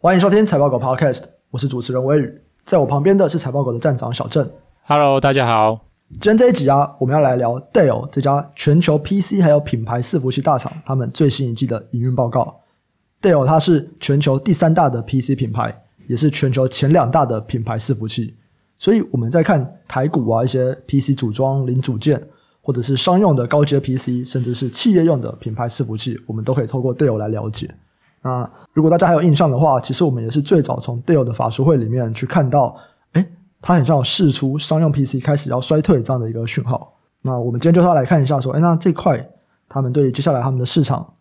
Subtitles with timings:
[0.00, 4.48] 欢迎收听财报狗 Podcast，我是主持人微宇，在我旁边的是财报狗的站长小郑。
[4.84, 5.80] Hello，大家好。
[6.20, 12.60] 今天这一集啊，我们要来聊 Dell 这家全球 PC 还有品牌伺服器大厂，他们最新一季的营运报告。
[13.20, 18.36] Dell 它是全球第三大的 PC 品牌，也是全球前两大的品牌伺服器。
[18.78, 22.22] 所以我们在看台股啊，一些 PC 组装零组件，
[22.60, 27.68] 或者是商用的高阶 PC，甚至是企业用的品牌伺服器，我们都可以透过 Dell 来了解。
[28.28, 32.76] 那如果大家还有印象的话，其实我们也是最早从 Dell 的法术会里面去看到，
[33.12, 33.26] 诶，
[33.62, 36.92] 它很像有释出商用 PC 开始要衰退这样的一个讯号。
[37.22, 39.26] 那我们今天就要来看一下，说，诶，那这块
[39.68, 41.14] 他们对接下来他们的市场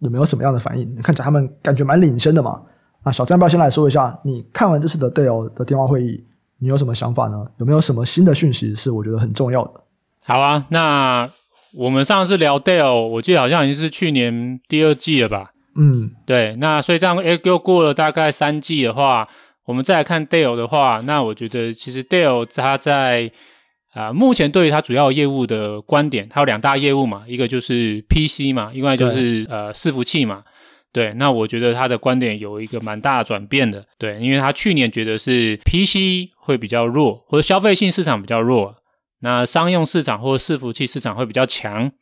[0.00, 0.96] 有没有什么样的反应？
[0.96, 2.60] 看起来他们感觉蛮领先的嘛。
[3.04, 6.24] 那小张要不先来说一下，你看完这次的 Dell 的电话会议，
[6.58, 7.46] 你有什么想法呢？
[7.58, 9.80] 有没有什么新的讯息是我觉得很重要的？
[10.24, 11.30] 好啊，那
[11.74, 15.52] 我们上次聊 Dell，我记得好像已经是去年第二季了吧。
[15.80, 19.28] 嗯，对，那所以这样，诶，又过了大概三季的话，
[19.64, 23.30] 我们再来看 Dale 的话，那我觉得其实 Dale 他在
[23.92, 30.42] 啊、呃，目前对于它主要业务的观点，它有两大业务嘛，一个就是 PC 嘛，另外就是呃伺服器嘛，
[30.92, 38.74] 对，那我觉得他的观点有一个蛮大的转变的，对，因为他去年觉得是 PC 会比较弱，或者消费性市场比较弱，
[39.20, 41.92] 那商用市场或者伺服器市场会比较强，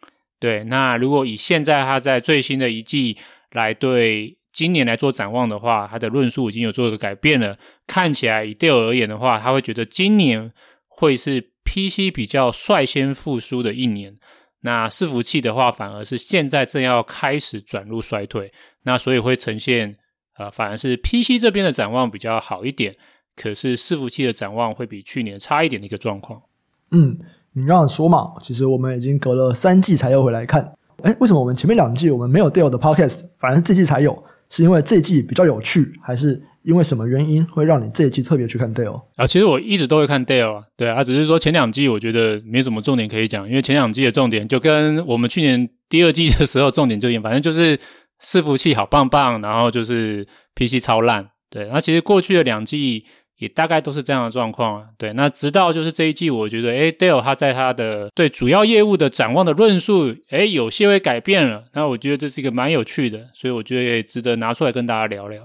[0.40, 3.18] 对，那如果以现在它在最新的一季。
[3.56, 7.58] 来对今年来做展望的话，他的论述已经有做一个改变了。
[7.86, 10.52] 看起来以 Dell 而言的话，他会觉得今年
[10.86, 14.14] 会是 PC 比较率先复苏的一年。
[14.60, 18.52] 那伺服器的话，反而是现在正要开始转入衰退。
[18.82, 19.96] 那所以会呈现
[20.38, 22.94] 呃，反而是 PC 这边的展望比较好一点，
[23.34, 26.42] 可是伺服器的展望会比去年差一点的一个状况。
[26.90, 27.18] 嗯，
[27.52, 30.74] 你刚刚说嘛，其实我们已经隔了三季才又回来看。
[31.02, 34.22] 哎，为什么我们前面两季我们没有 Dale 的 Podcast，反而是这季才有？
[34.48, 39.02] 是因为这季比较有趣，还是因为什么原因会让你这一季特别去看 Dale？
[39.16, 47.76] 啊，其实我一直都会看 Dale，啊，对啊，只是说前两季我觉得没什么重点可以讲，因为前两季的重点就跟我们去年第二季的时候重点就一样，反正就是
[48.22, 53.04] 伺服器好棒棒，然后就是 PC 超烂，对，那其实过去的两季。
[53.38, 55.12] 也大概都是这样的状况，对。
[55.12, 61.64] 那直到就是这一季，我觉得，诶，Dell 他在他的对主要业务的展望的论述，诶，有些会改变了。
[61.74, 65.42] 那我觉得这是一个蛮有趣的，所以我觉得也值得拿出来跟大家聊聊。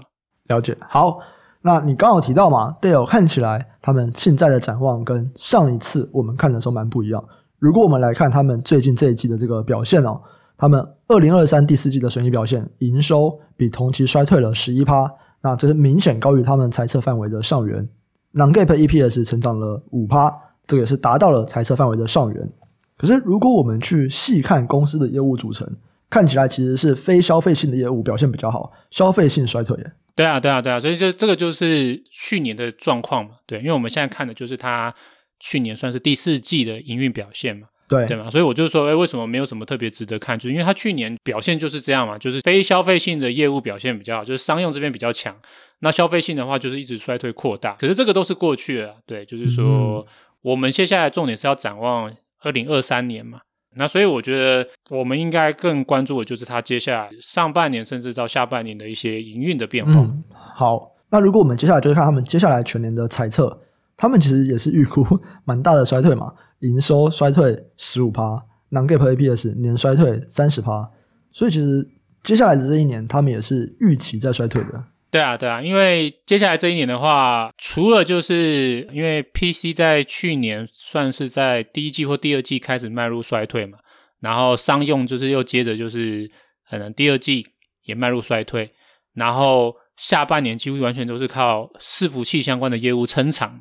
[0.48, 0.74] 了解。
[0.88, 1.18] 好，
[1.60, 7.22] 那你刚好提到嘛，Dell 看起来他们现在的展望跟上一次我们看的时候蛮不一样。
[7.58, 10.20] 如果我们来看他们最近这一季的这个表现哦，
[10.56, 15.10] 他们二零二三第四季的损益表现，营收比同期衰退了十一趴。
[15.42, 17.88] 那这是明显高于他们猜测范围的上缘
[18.34, 20.32] ，Non-GAAP EPS 成长了五趴，
[20.62, 22.48] 这个也是达到了猜测范围的上缘。
[22.96, 25.68] 可是如果我们去细看公司的业务组成，
[26.08, 29.76] 看起来其实是非消费性的业务表现比较好，消费性衰退。
[30.14, 33.32] 对啊，对啊，对啊，所以就这个就是去年的状况嘛。
[33.46, 34.94] 对，因为我们现在看的就是它
[35.40, 37.66] 去年算是第四季的营运表现嘛。
[37.92, 40.38] 对对嘛，所以我就说，哎，为什么没有什么特别值得看？
[40.38, 45.34] 就是因为它去年表现就是这样嘛，就是非消费性的业务表现比较好，就是商用这边比较强。
[45.80, 47.72] 那消费性的话，就是一直衰退扩大。
[47.72, 50.06] 可是这个都是过去了，对，就是说、嗯、
[50.42, 53.40] 我们接下来重点是要展望二零二三年嘛。
[53.74, 59.92] 那所以我觉得我们应该更关注的就是它接下来上半年甚至到下半年的一些营运的变化。
[59.92, 63.58] 嗯、好，那如果我们接下来就是看他们接下来全年的猜测，
[63.96, 65.04] 他们其实也是预估
[65.44, 66.32] 蛮大的衰退嘛。
[66.62, 70.90] 营收衰退十五趴，Non-GAAP EPS 年衰退三十趴，
[71.30, 71.86] 所以其实
[72.22, 74.84] 接下来的这一年，他们也是预期在衰退的。
[75.10, 83.76] 对啊，对啊，因为接下来这一年的话，除了就是因为 PC 在去年算是在第一季或第二季开始迈入衰退嘛，
[84.20, 86.30] 然后商用就是又接着就是
[86.70, 87.44] 可能第二季
[87.82, 88.70] 也迈入衰退，
[89.12, 93.60] 然后下半年几乎完全都是靠伺服器相关的业务撑场。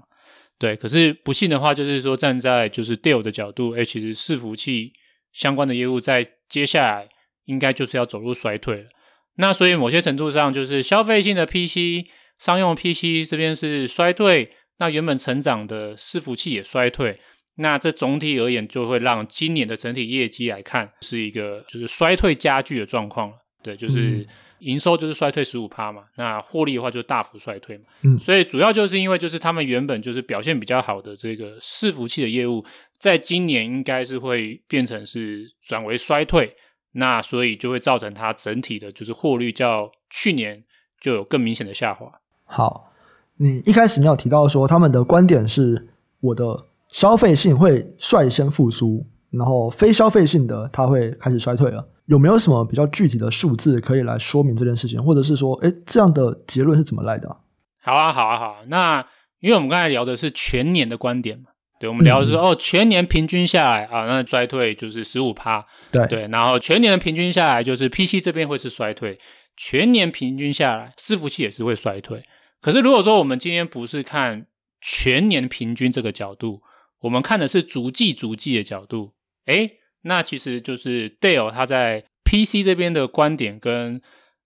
[0.61, 4.93] 对，可是不幸的话，就是说站在就是 Dell 的角度，哎，其实伺服器
[5.33, 7.09] 相关的业务在接下来
[7.45, 8.89] 应该就是要走入衰退了。
[9.37, 12.05] 那所以某些程度上，就是消费性的 PC、
[12.37, 17.19] 商用 PC 这边是衰退，那原本成长的伺服器也衰退，
[17.55, 23.33] 那这总体而言就会让今年的整体业绩来看是一个就是衰退加剧的状况。
[23.63, 24.27] 对，就是。
[24.61, 32.63] 营收就是衰退十五趴嘛，那获利的话就大幅衰退嘛，嗯，所以主要就是因为就是他们原本就是表现比较好的这个伺服器的业务，
[32.97, 36.55] 在今年应该是会变成是转为衰退，
[36.93, 40.63] 那所以就会造成它整体的就是获利较去年
[40.99, 42.11] 就有更明显的下滑。
[42.45, 42.91] 好，
[43.37, 51.87] 你一开始你有提到说他们的观点是我的消费性会率先复苏，然后非消费性的它会开始衰退了。
[52.05, 57.37] 有没有什么比较具体的数字可以来说明这件事情，或者是说，哎，这样的结论是怎么来的啊？
[57.83, 58.59] 好啊，好啊，好啊。
[58.67, 59.05] 那
[59.39, 61.45] 因为我们刚才聊的是全年的观点嘛，
[61.79, 66.27] 对，我们聊的是、嗯、哦，全年平均下来啊，那衰退就是十五趴，对对。
[66.27, 69.17] 然后全年的平均下来，就是 PC 这边会是衰退，
[69.55, 72.23] 全年平均下来，伺服器也是会衰退。
[72.61, 74.45] 可是如果说我们今天不是看
[74.79, 76.61] 全年平均这个角度，
[77.01, 79.13] 我们看的是逐季逐季的角度，
[79.47, 84.01] 诶，那其实就是 Dale 他在 PC 这边的观点跟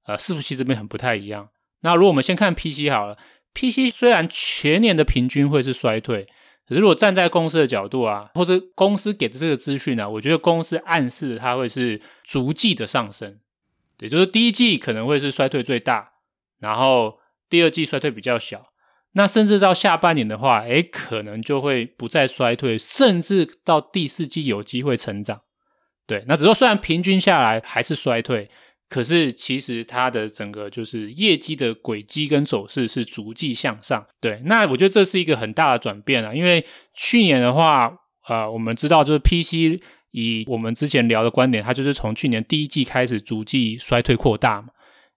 [0.05, 1.49] 呃伺服器这边很不太一样。
[1.81, 3.17] 那如果我们先看 PC 好了。
[3.57, 6.27] PC 虽然全年的平均会是衰退，
[6.67, 13.39] 可是如果站在公司的角度啊，或者公司给的这个资讯呢，我觉得公司暗示它会是逐季的上升，
[13.99, 16.15] 也就是第一季可能会是衰退最大，
[16.59, 17.19] 然后
[17.49, 18.73] 第二季衰退比较小，
[19.13, 25.43] 那甚至到下半年的话，诶，可能就会不再衰退，甚至到第四季有机会成长。
[26.07, 28.49] 对，那只说虽然平均下来还是衰退。
[28.87, 34.39] 可是，其实它的整个就是业绩的轨迹跟走势是逐季向上，对。
[34.45, 36.63] 那我觉得这是一个很大的转变啊，因为
[36.93, 37.91] 去年的话，
[38.29, 39.81] 呃，我们知道就是 PC
[40.11, 44.67] 以我们之前聊的观点，它就是从去年第一季开始逐季衰退扩大嘛。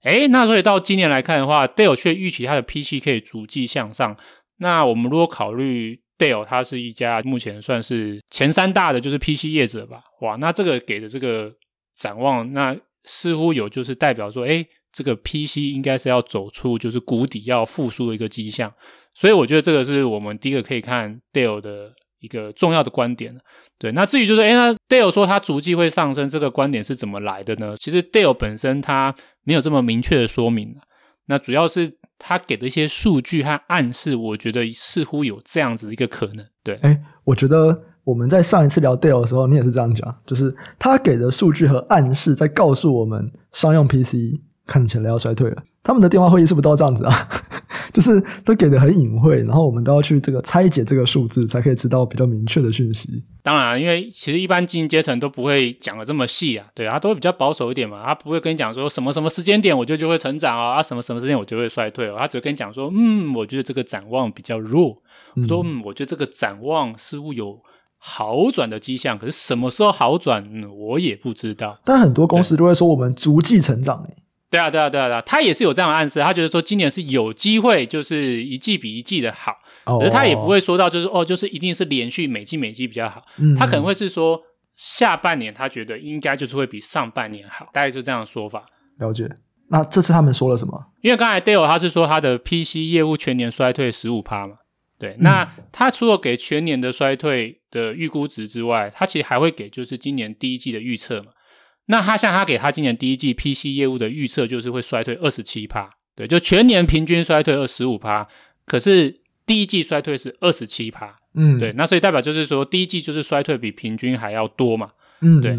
[0.05, 4.17] 诶，那所以到今年来看的话，Dell 却预期它的 PC 可以逐季向上。
[4.61, 11.53] 那我们如果考虑 Dell 它是一家目前算是前三大的就是 PC 业者吧，哇，那这个给的这个
[11.94, 12.76] 展望，那。
[13.05, 18.70] 似乎有就是代表说，诶，这个 PC 应该是要走出就是谷底要复苏的一个迹象，
[19.15, 23.35] 所以我觉得这个是我们第一个可以看 Dell 的一个重要的观点。
[23.79, 27.75] 对，那至于就是，诶，那 Dell 说它逐季会上升，这个观点是怎么来的呢？
[27.79, 29.14] 其实 Dell 本身它
[29.44, 30.76] 没有这么明确的说明，
[31.29, 36.44] 那主要是他给的一些数据和暗示，我觉得似乎有这样子一个可能。
[36.62, 37.85] 对，诶，我觉得。
[38.09, 45.62] 我们在上一次聊 Dell 的时候，你也是这样讲，就是他给的数据和暗示在告诉我们，商用 PC 看起来要衰退了。
[45.82, 47.12] 他们的电话会议是不是都这样子啊？
[47.93, 53.25] 就是都给的很隐晦，然后我们都要去这个拆解这个数字，才可以知道比较明确的讯息。
[53.43, 65.02] 当然，因为其实一般精英阶层都不会讲的这么细啊，对啊，他都会比较保守一点嘛，他不会跟你讲说什么什么时间点我觉得就会成长啊，啊什么什么时间我就会衰退哦，他只会跟你讲说，嗯，我觉得这个展望比较弱，
[65.37, 67.58] 我说嗯，我觉得这个展望似乎有。
[68.00, 71.76] 好转的迹象，可是什么时候好转，嗯，我也不知道。
[71.85, 74.17] 但很多公司都会说我们逐季成长，欸，
[74.50, 79.55] 对啊，对啊，对啊，对啊，他也是有这样的暗示，他觉得说今年是有机会，就是一季比一季的好，
[79.85, 84.41] 可是他也不会说到就是哦，就是一定是连续每季每季比较好，嗯，他可能会是说
[84.77, 88.65] 下半年他觉得应该就是会比上半年好，大概是这样的说法。
[88.99, 89.29] 了解。
[89.71, 90.83] 那这次他们说了什么？
[91.03, 94.55] 因为刚才 Dale 他是说他的 PC 业务全年衰退十五趴嘛。
[94.99, 101.29] 对，那他除了给全年的衰退的预估值之外，他其实还会给就是今年第一季的预测嘛。
[101.90, 108.26] 那他像他给他今年第一季 PC 业务的预测就是会衰退二十七趴，对，就全年平均衰退二十五趴，
[108.64, 114.90] 可是第一季衰退是二十七趴，嗯，对，那所以代表就是说第一季就是衰退比平均还要多嘛，
[115.20, 115.58] 嗯，对。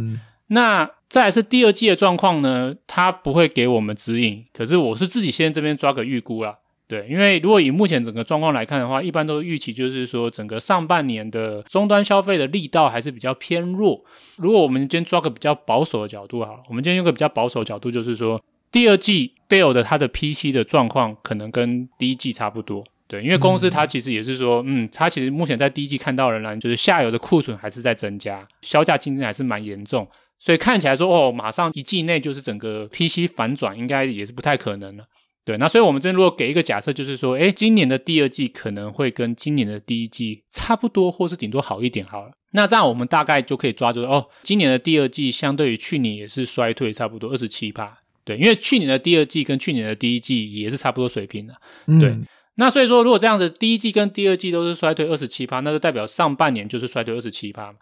[0.51, 6.57] 那再来是第二季的状况呢，他不会给我们指引，可是我是自己先这边抓个预估啦。
[6.89, 14.03] 对，因为如果以目前整个状况来看的话，一般都预期就是说，整个上半年的终端消费的力道还是比较偏弱。
[14.37, 18.41] 如果我们今天抓个比较保守的角度好了，我们今天用个比较保守的角度，就是说，
[18.71, 22.83] 第二季 Dell 的它的 PC 的状况可能跟第一季差不多。
[23.07, 30.07] 对，因为公司它其实也是说，嗯，它其实目前在第一季看到仍然就是下游的库存还是在增加，销价竞争还是蛮严重，
[30.39, 35.05] 所以看起来说，哦，马上一季内就是整个 PC 反转，应该也是不太可能了。
[35.49, 42.31] 对，那所以我们这边如果给一个假设，就是说，哎，今年的第二季可能会跟今年的第一季差不多，或是顶多好一点好了。
[42.51, 47.97] 那这样我们大概就可以抓住哦，今年的第二季相对于去年也是衰退差不多二十七趴。
[48.23, 51.55] 对，因为去年的第二季跟去年的第一季也是差不多水平的。
[51.99, 52.23] 对，嗯、
[52.57, 57.73] 那所以说如果这样子，第一季跟第二季都是衰退二十七趴，那就代表上半年就是衰退二十七趴。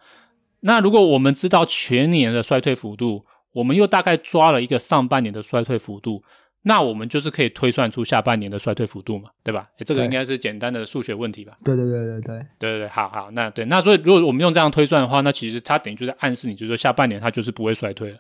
[0.62, 6.24] 那如果我们知道全年的衰退幅度，我们又大概抓了一个上半年的衰退幅度。
[6.64, 9.70] 那我们就是可以推算出下半年的衰退幅度嘛，对吧？
[9.80, 11.58] 诶，这个应该是简单的数学问题吧？
[11.64, 18.18] 对对对对对对对对，好好，那对，那所以如果我们用这样推算的话，那其实它等于就是暗示你，就是说下半年它就是不会衰退了。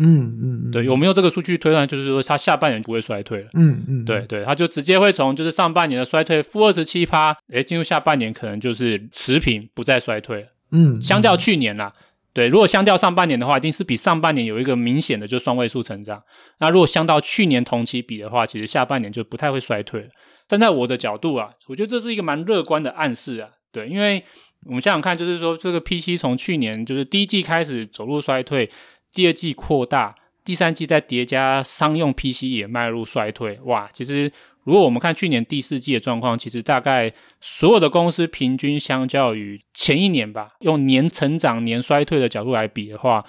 [0.00, 3.48] 嗯嗯嗯，对，我们用这个数据推算，就是说它下半年不会衰退了。
[3.54, 10.48] 嗯嗯，对对，它就直接会从就是上半年的衰退负二十七趴，诶，进入下半年可能就是持平，不再衰退了。
[10.70, 11.92] 嗯，相较去年啦。
[12.38, 16.22] 对，如果相较上半年的话，一定是比上半年有一个明显的就双位数成长。
[16.60, 20.06] 那如果相到去年同期比的话，其实下半年就不太会衰退了。
[20.46, 23.48] 站在我的角度啊，我觉得这是一个蛮乐观的暗示啊。
[23.72, 24.22] 对，因为
[24.66, 28.70] 我们想想看，就是说这个 PC 从去年就是第一季开始走入衰退，
[29.12, 30.14] 第二季扩大，
[30.44, 34.30] 第三季再叠加商用 PC 也迈入衰退，哇，其实
[34.68, 37.10] 如果我们看去年第四季的状况，其实大概
[37.40, 43.24] 所有的公司平均相较于前一年吧，用年成长年衰退的角度来比的话，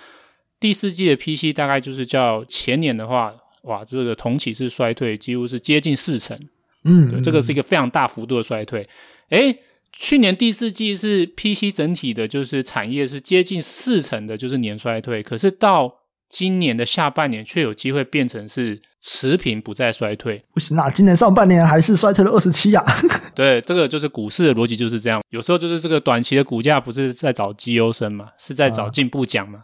[0.60, 6.38] 第四季的 PC 大概就是较前年的话，哇，这个同期是衰退，几乎是接近四成，
[6.84, 8.86] 嗯，嗯，这个是一个非常大幅度的衰退，
[9.29, 9.60] 诶。
[9.91, 15.24] 去年第四季是 PC 整体的，就是产业是接近四成的，就是年衰退。
[15.24, 15.91] 可是到
[16.29, 20.43] 今年的下半年，却有机会变成是持平，不再衰退。
[20.53, 22.83] 不行啊，今年上半年还是衰退了二十七呀。
[23.33, 25.21] 对，这个就是股市的逻辑就是这样。
[25.29, 29.63] 有时候就是这个短期的股价不是在找绩优生嘛，是在找进步奖嘛。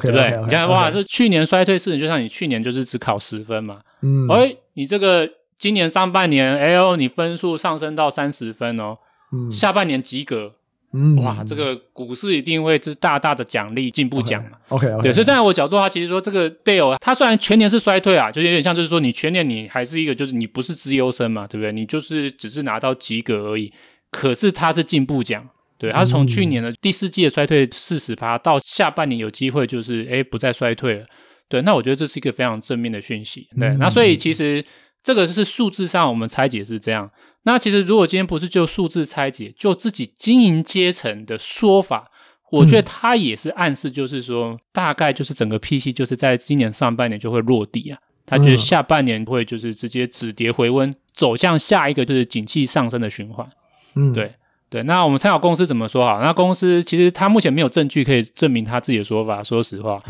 [0.00, 3.80] 对不对？okay, okay, 你看哇，是.去年衰退是，就像你去年就是只考十分嘛。
[4.00, 8.96] 嗯，哎，你这个今年上半年，哎呦，你分数上升到三十分哦。
[9.32, 10.54] 嗯，下半年及格，
[10.96, 21.70] 嗯，哇，这个股市一定会是大大的奖励进步奖嘛？OK，, okay, okay 对，所以站在我角度，它其实说这个 Dell，它虽然全年是衰退啊，就有点像就是说你全年你还是一个就是你不是资优生嘛，对不对？
[21.70, 23.72] 你就是只是拿到及格而已，
[24.10, 31.06] 可是它是进步奖，对，它是从去年的第四季的衰退四十趴到下半年有机会就是哎不再衰退了，
[31.48, 34.64] 对，那我觉得这是一个非常正面的讯息，对，嗯、那所以其实。
[35.06, 37.08] 这个是数字上我们拆解是这样，
[37.44, 42.10] 那其实如果今天不是就数字拆解，就自己经营阶层的说法，
[42.50, 53.48] 我觉得它也是暗示，就是说、嗯、大概就是整个 PC 就是在今年上半年就会落地啊，他觉得下半年会就是直接止跌回温，走向下一个就是景气上升的循环。
[53.94, 54.34] 嗯，对
[54.68, 54.82] 对。
[54.82, 56.20] 那我们参考公司怎么说好？
[56.20, 60.02] 那公司其实他目前没有证据可以证明他自己的说法，说实话，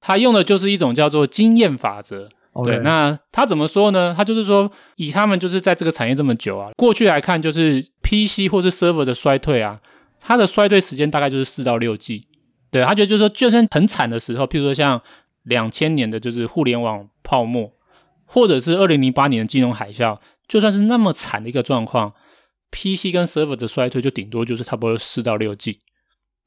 [0.00, 2.30] 他 用的就是一种叫做经验法则。
[2.64, 4.14] 对那他怎么说呢？
[4.16, 9.80] 他就是说，以他们就是在这个产业这么久啊，过去来看，就是 PC 或是 Server 的衰退啊，
[10.20, 12.26] 它的衰退时间大概就是四到六季。
[12.70, 15.00] 对，他觉得就是说，就算很惨的时候，譬如说像
[15.44, 17.72] 两千年的就是互联网泡沫，
[18.26, 22.12] 或者是二零零八年的金融海啸，就算是那么惨的一个状况
[22.70, 25.80] ，PC 跟 Server 的衰退就顶多就是差不多四到六季。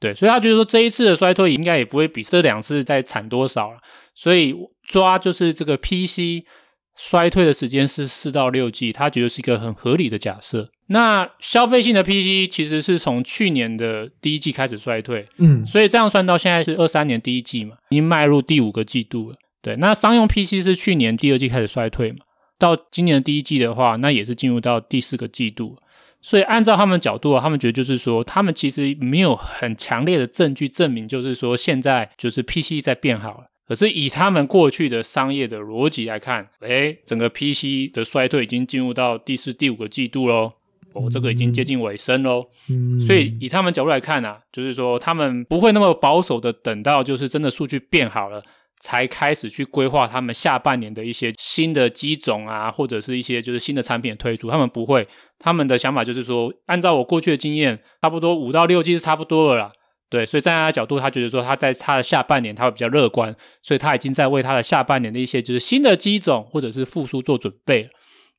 [0.01, 3.77] 对，所以他觉得说这一次的衰退应该也不会比这两次再惨多少了，
[4.15, 6.43] 所以抓就是这个 PC
[6.97, 10.71] 衰退的时间是四到六季，他觉得是一个很合理的假设。
[10.87, 19.37] 那消费性的 PC 其实是从去年的第一季开始衰退，嗯，所以这样算到现在是二三年第一季嘛，已经迈入第五个季度了。
[19.61, 22.25] 对，那商用 PC 是去年第二季开始衰退嘛，
[22.57, 25.77] 到今年的第一季的话，那也是进入到第四个季度。
[26.21, 33.45] 所以，按照他们的角度啊，他们觉得就是说，他们其实没有很强烈的证据证明，就是说现在就是 PC 在变好了。
[33.67, 40.53] 可是以他们过去的商业的逻辑来看，诶，整个 PC 的衰退已经进入到第四、第五个季度喽，
[40.93, 42.45] 哦，这个已经接近尾声喽。
[42.69, 42.99] 嗯。
[42.99, 48.43] 所以以他们角度来看啊，就是说他们不会那么保守的等到就是真的数据变好了。
[48.83, 55.07] 才开始去规划他们下半年的一些新的机种啊，或者是一些就是新的产品的推出，他们不会，
[55.41, 59.71] 他们的想法就是说，按照我过去的经验，差不多五到六季是差不多了啦。
[60.09, 67.89] 对，所以站在他的角度，他觉得说他在他的下半年他会比较乐观，所以他已经在为他的下半年的一些就是新的机种或者是复苏做准备了。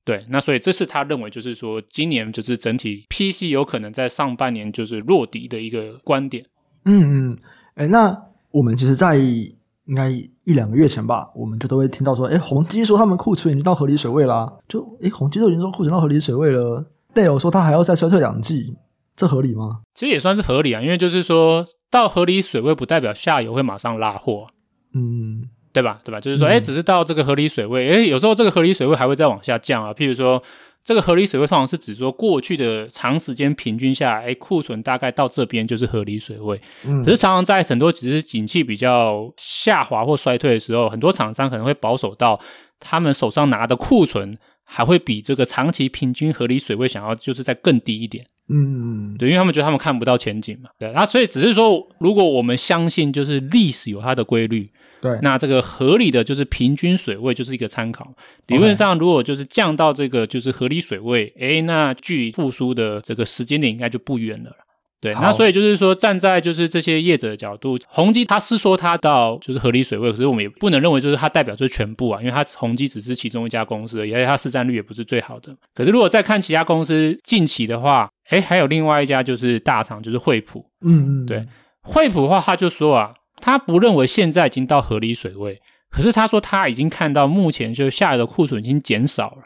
[0.05, 6.45] 对，那所以这是他认为就是说今年就是整体 PC 有可能在上半年就是落底的一个观点。
[6.85, 7.39] 嗯嗯，
[7.75, 8.15] 哎，那
[8.51, 9.17] 我们其实，在
[9.87, 16.85] 应该一两个月前吧，我们就都会听到说，哎，宏基说他们库存已经到合理水位啦，就哎，宏基都已经说库存到合理水位了
[17.15, 18.77] ，Dell 说他还要再衰退两季，
[19.17, 19.81] 这合理吗？
[19.95, 24.47] 其实也算是合理啊，因为就是说到合理水位不代表下游会马上拉货，
[24.95, 26.01] 嗯，对吧？
[26.05, 26.21] 对吧？
[26.21, 30.43] 就是说，哎，只是到这个合理水位，哎，有时候这个合理水位还会再往下降啊，譬如说。
[30.85, 36.61] 这个合理水位通常是指说过去的长时间平均下来，哎，库存大概到这边就是合理水位。
[36.85, 42.41] 嗯，可是常常在很多只是景气比较下滑或衰退的时候，很多厂商可能会保守到
[42.81, 48.27] 他们手上拿的库存还会比这个长期平均合理水位想要就是再更低一点。
[48.49, 50.71] 嗯，对，因为他们觉得他们看不到前景嘛。
[50.79, 54.71] 对，那所以只是说，如果我们相信就是历史有它的规律。
[55.03, 58.15] 对，那这个合理的就是平均水位就是一个参考。
[58.47, 64.53] 理论上，如果就是降到这个就是合理水位，哎那距离复苏的这个时间点应该就不远了。
[65.01, 75.53] 对，那所以就是说，站在就是这些业者的角度，宏基他是说他到就是合理水位，可是我们也不能认为就是它代表就是全部啊，因为它宏基只是其中一家公司而已，而且它市占率也不是最好的。
[75.75, 80.65] 可是如果再看其他公司近期的话，哎，还有另外一家就是大厂，就是惠普。
[80.83, 81.45] 嗯嗯，对，
[81.83, 83.13] 惠普的话，他就说啊。
[83.43, 89.43] 他不认为现在已经到合理水位，可是他说他已经看到目前就下游的库存已经减少了，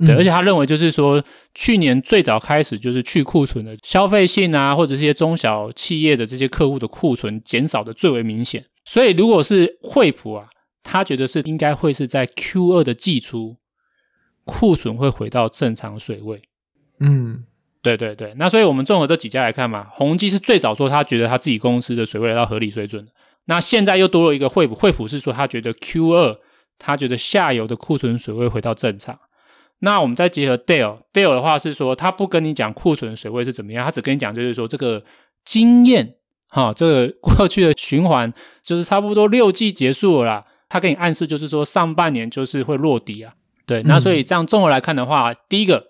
[0.00, 1.24] 嗯、对，而且他认为就是说
[1.54, 10.48] 去年最早开始就是去库存的消费性啊，或者这些中小企业的这些客户的库存减少的最为明显，所以如果是惠普啊，
[10.82, 13.56] 他觉得是应该会是在 Q 二的季初，
[14.44, 16.42] 库存会回到正常水位。
[16.98, 17.44] 嗯，
[17.82, 18.32] 对对对。
[18.36, 23.06] 那所以我们综合这几家来看嘛，宏基是最早说他觉得他自己公司的水位来到合理水准。
[23.46, 26.38] 那现在又多了一个惠普，惠普是说他觉得 Q 二，
[26.78, 29.18] 他觉得下游的库存水位回到正常。
[29.80, 35.02] 那我们再结合 Dell，Dell 的话是说他不跟你讲库存水位是怎么样，他只跟你讲就是说这个
[35.44, 36.14] 经验，
[36.48, 40.44] 哈，这个 过去的循环就是差不多六季结束了啦。
[40.68, 43.34] 他给你暗示就是说上半年就是会落底啊。
[43.66, 45.88] 对，那所以这样综合来看的话，嗯、第一个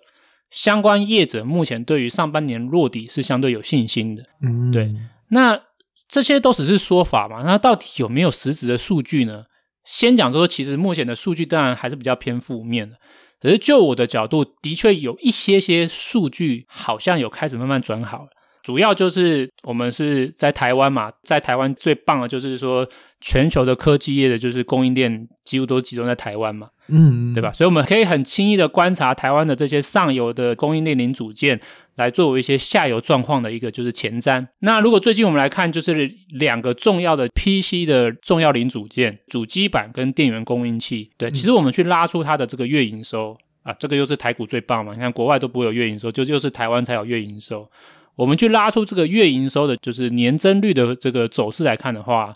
[0.53, 4.23] 相关业者目前对于上半年落底是相对有信心的。
[4.43, 4.93] 嗯，对。
[5.29, 5.59] 那
[6.07, 9.45] 这些都只是说法嘛，那到底有没有实质的数据呢？
[9.83, 12.97] 先讲说，其实目前的数据当然还是比较偏负面的。
[13.41, 18.27] 可是就我的角度，的确有一些些数据好像有开始慢慢转好了。
[18.63, 22.87] 主要就是我们是在台湾嘛，在台湾最棒的就是说，
[23.19, 27.51] 全球的科技业的就是供应链几乎都集中在台湾嘛，嗯，对吧？
[27.51, 31.59] 所以我们可以很轻易的观察台湾的这些上游的供应链零组件，
[31.95, 34.47] 来作为一些下游状况的一个就是前瞻。
[34.59, 41.11] 那如果最近我们来看，就是两个重要的 PC 的重要零组件，主机板跟电源供应器。
[41.17, 44.93] 对，其实我们去拉出它的这个月营收啊，这个又是台股最棒嘛。
[44.93, 47.69] 你看国外都不会有月营收，就又是台湾才有月营收。
[48.15, 52.33] 我们去拉出这个月营收的，就是年增率的这个走势来看的话，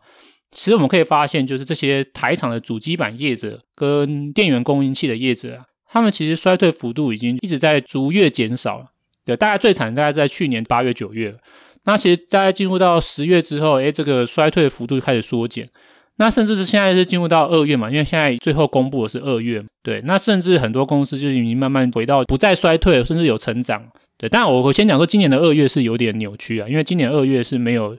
[0.52, 8.86] 其实我们可以发现，就是这些台厂的主机板业者跟电源供应器的业者啊，他们其实衰退幅度已经一直在逐月减少了。
[9.26, 11.36] 对，大概最惨大概在去年八月、九月。
[11.84, 15.70] 那其实大概进入到十月之后，诶，这个衰退幅度开始缩减。
[16.18, 19.64] 那甚至是现在是进入到二月嘛，因为现在最后公布的是二月。
[19.84, 23.84] 对，那甚至很多公司就已经慢慢回到不再衰退，甚至有成长。
[24.18, 27.96] 对，但我我先讲说今年的二月是有点扭曲啊，因为今年二月是没有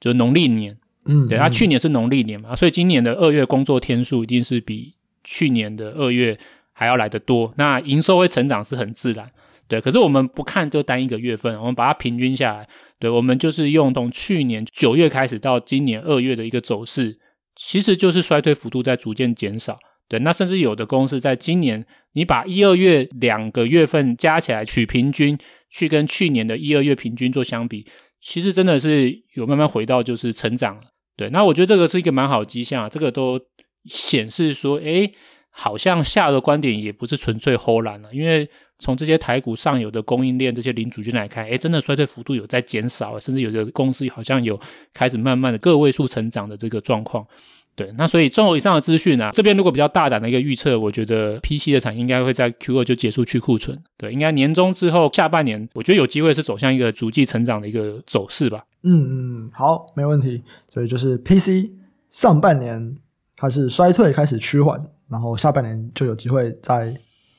[0.00, 0.72] 就是农历年。
[1.04, 6.38] 嗯，嗯，对，它去年是农历年嘛，所以今年的二月工作天数一定是比去年的二月
[6.72, 7.52] 还要来得多。
[7.56, 9.30] 那营收会成长是很自然。
[9.68, 12.66] 对，可是我们不看就单一个月份，我们把它平均下来。
[12.98, 17.18] 对，我们就是用从去年九月开始到今年二月的一个走势，
[17.60, 19.80] 其实就是衰退幅度在逐渐减少。
[20.06, 25.36] 对，那甚至有的公司在今年，你把一二月两个月份加起来取平均，
[25.68, 27.84] 去跟去年的一二月平均做相比，
[28.20, 30.82] 其实真的是有慢慢回到就是成长了。
[31.16, 33.40] 对，那我觉得这个是一个蛮好的迹象，这个都
[33.86, 35.12] 显示说，诶
[35.60, 44.56] 好像下的观点也不是纯粹唬烂了，因为从这些台股上游的供应链这些零组件来看，诶，真的衰退幅度有在减少，甚至有的公司好像有
[44.94, 47.26] 开始慢慢的个位数成长的这个状况。
[47.74, 53.76] 对，那所以综合以上的资讯啊，这边如果比较大胆的一个预测，我觉得 PC 的产业应该会在 Q 二就结束去库存。
[53.96, 58.64] 对，应该年终之后下半年，我觉得有机会是走向一个逐季成长的一个走势吧。
[58.84, 60.44] 嗯嗯，好，没问题。
[60.70, 61.72] 所以就是 PC
[62.08, 62.96] 上半年
[63.36, 64.80] 它是衰退，开始趋缓。
[65.10, 66.94] 然后下半年就有机会再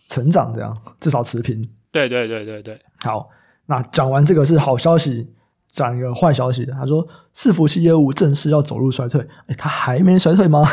[0.07, 1.63] 成长，这样至少持平。
[1.91, 2.79] 对对对对对。
[2.99, 3.29] 好，
[3.65, 5.27] 那讲完这个是好消息，
[5.71, 6.65] 讲一个坏消息。
[6.65, 9.21] 他说伺服器业务正式要走入衰退。
[9.47, 10.63] 诶，他还没衰退吗？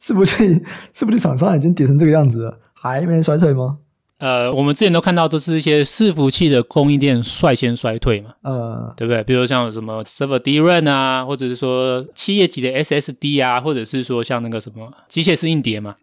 [0.00, 0.60] 伺服器
[0.94, 3.78] 伺服器厂商已经跌成这个样子了，还没衰退吗？
[4.18, 9.22] 呃，我们之前都看到都是一些伺服器的供应链率先衰退嘛，呃，对不对？
[9.24, 15.96] 比如像什么 server DRAM 啊，或者是说企业级的 SSD 啊，或者是说像那个什么机械式硬碟嘛。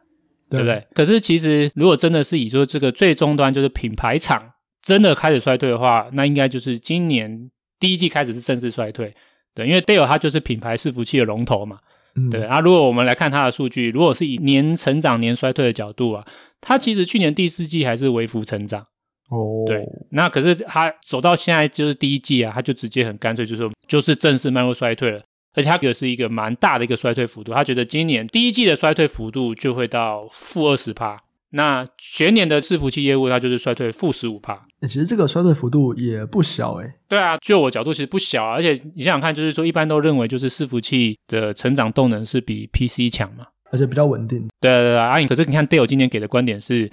[0.50, 0.86] 对不对？
[0.94, 4.52] 可是其实，如果真的是以说这个最终端就是品牌厂
[4.82, 9.14] 真的开始衰退的话，那应该就是今年第一季开始是正式衰退。
[9.56, 11.80] 对，因为 Dell 它就是品牌伺服器的龙头嘛。
[12.16, 12.44] 嗯、对。
[12.44, 16.26] 啊，如果我们来看它的数据，如果是以年成长、年衰退的角度啊，
[16.60, 18.82] 它其实去年第四季还是微幅成长。
[19.30, 19.64] 哦。
[19.66, 19.84] 对。
[20.12, 25.22] 那可是它走到现在就是第一季啊，它就直接很干脆就说就是正式迈入衰退了。
[25.54, 31.18] 而且它也是一个蛮大的一个衰退幅度，他觉得今年第一季的衰退幅度就会到负二十趴，
[31.52, 34.66] 那全年的伺服器业务它就是衰退负十五趴。
[34.82, 36.94] 其实这个衰退幅度也不小诶。
[37.08, 44.48] 对啊，就我角度其实不小啊，而且你想想看，就是说一般都认为就是伺服器的成长动能是比 PC 强嘛，而且比较稳定。
[44.60, 46.92] 对啊对啊，阿颖，可是你看 Dell 今年给的观点是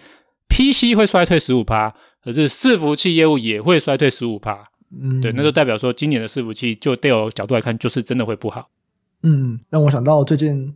[0.48, 4.69] PC 会衰退十五趴，可是伺服器业务也会衰退十五趴。
[4.92, 8.68] 嗯，对，那就代表说今年的伺服器，就 Dell 角度来看，就是真的会不好。
[9.22, 10.74] 嗯，让我想到最近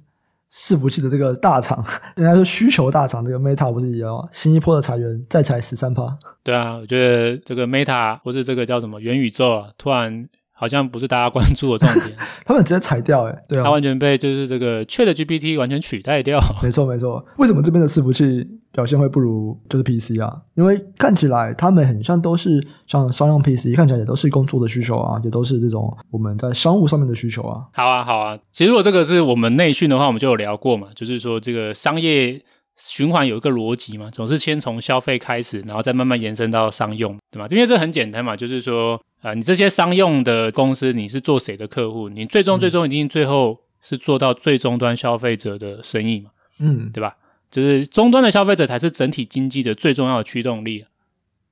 [0.53, 4.29] 伺服器的这个大厂，人家说需求大厂，这个 Meta 不是一样吗？
[4.31, 6.17] 新一波的裁员再裁十三趴。
[6.43, 12.17] 对啊，我觉得这个 Meta 或是这个叫什么元宇宙啊，突然好像不是大家关注的重点。
[12.47, 16.41] 他们直接裁掉，哎，对啊，他完全被就是这个 ChatGPT 完全取代掉。
[16.63, 20.41] 没错没错，为什么这边的伺服器表现会不如就是 PC 啊？
[20.55, 27.65] 因为看起来他们很像都是像商用 PC，看起来也都是工作的需求啊，也都是这种我们在商务上面的需求啊。
[27.73, 32.41] 好啊好啊，其实如果这个是我们内训的话，我们就有聊过嘛，就是说这个商业。
[32.77, 37.47] 循环有一个逻辑嘛，总是先从消费开始，然后再慢慢延伸到商用，对吧？
[37.53, 42.11] 因为这很简单嘛，就是说，啊、呃，你这些商用的公司，你是做谁的客户？
[42.11, 47.17] 你最终最终一定最后是做到最终端消费者的生意嘛，嗯，对吧？
[47.51, 50.85] 就是终端的消费者才是整体经济的最重要的驱动力，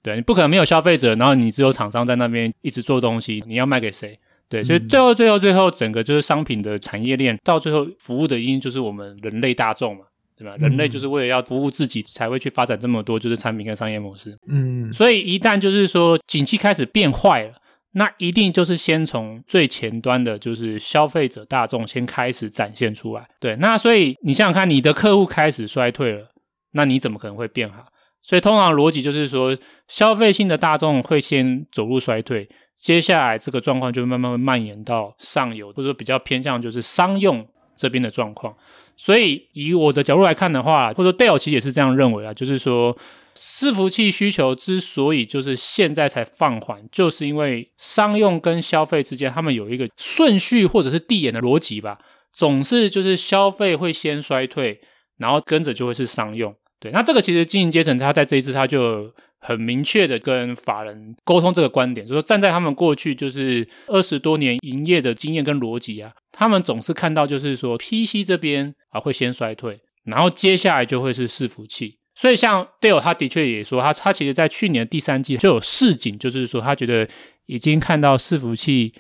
[0.03, 4.19] 对，你不可能没有消费者，然后你只有厂商在那边一直做东西，你要卖给谁？
[4.51, 10.05] 对，所以最后最后最后整个就是商品的产业链，到最后服务的一定就是我们人类大众嘛。
[10.35, 10.57] 对吧？
[10.57, 14.37] 人类就是为了要服务自己，才会去发展这么多就是产品跟商业模式。
[14.49, 17.53] 嗯，所以一旦就是说景气开始变坏了，
[17.95, 23.29] 那一定就是先从最前端的，就是消费者大众先开始展现出来。
[23.39, 26.29] 对，那所以你想想看，你的客户开始衰退了，
[26.73, 27.85] 那你怎么可能会变好？
[28.23, 29.57] 所以通常逻辑就是说，
[29.89, 38.55] 消费性的大众会先走入衰退，接下来这个状况就慢慢会蔓延到上游，或者说比较偏向就是商用这边的状况。
[38.97, 42.97] 所以，以我的角度来看的话，或者说 Dell 其实也是这样认为啊，就是说，
[43.35, 51.99] 伺服器需求之所以就是现在才放缓，就是因为商用跟消费之间，他们有一个顺序或者是递延的逻辑吧，
[52.33, 54.81] 总是就是消费会先衰退，
[55.19, 56.55] 然后跟着就会是商用。
[56.79, 59.13] 对，那这个其实经营阶层他在这一次他就。
[59.45, 71.99] 很明确的跟法人沟通这个观点，就是说站在他们过去就是二十多年营业的经验跟逻辑啊，他们总是看到就是说 PC 这边啊会先衰退，然后接下来就会是伺服器。
[72.15, 77.09] 所以像 Dale 他的确也说，他他其实在去年第三季就有市井，就是说他觉得
[77.47, 78.93] 已经看到伺服器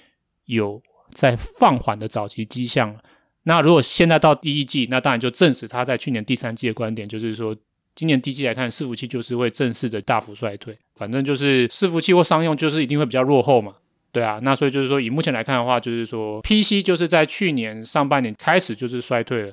[0.44, 3.00] 有在放缓的早期迹象了。
[3.44, 7.56] 那如果现在到第一季，那当然就证实他在去年第三季的观点，就是说。
[7.94, 13.74] 今年第一季来看，伺服器就是会正式的大幅衰退，反正就是伺服器或商用就是一定会比较落后嘛，
[14.12, 19.52] 对啊，那所以就是说以目前来看的话，就是说 PC 就是在去年上半年开始就是衰退了，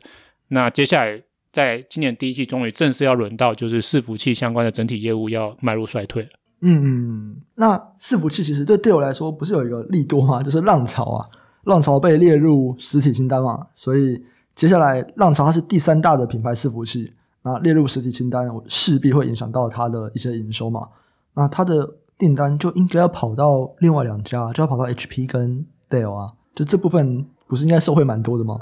[0.49, 6.27] 那接下来在今年第一季终于正式要轮到就是伺服器相关的整体业务要迈入衰退。
[6.61, 10.43] 嗯嗯，那伺服器其实对对我来说不是有一个利多吗？
[10.43, 11.25] 就是浪潮啊，
[11.63, 14.21] 浪潮被列入实体清单嘛，所以
[14.53, 17.13] 接下来浪潮它是第三大的品牌伺服器。
[17.41, 20.89] 那列入实体清单，势必会影响到它的一些营收嘛。
[21.35, 26.33] 那它的订单就应该要跑到另外两家，就要跑到 HP 跟 Dell 啊。
[26.53, 28.59] 就这部分不是应该受惠蛮多的吗？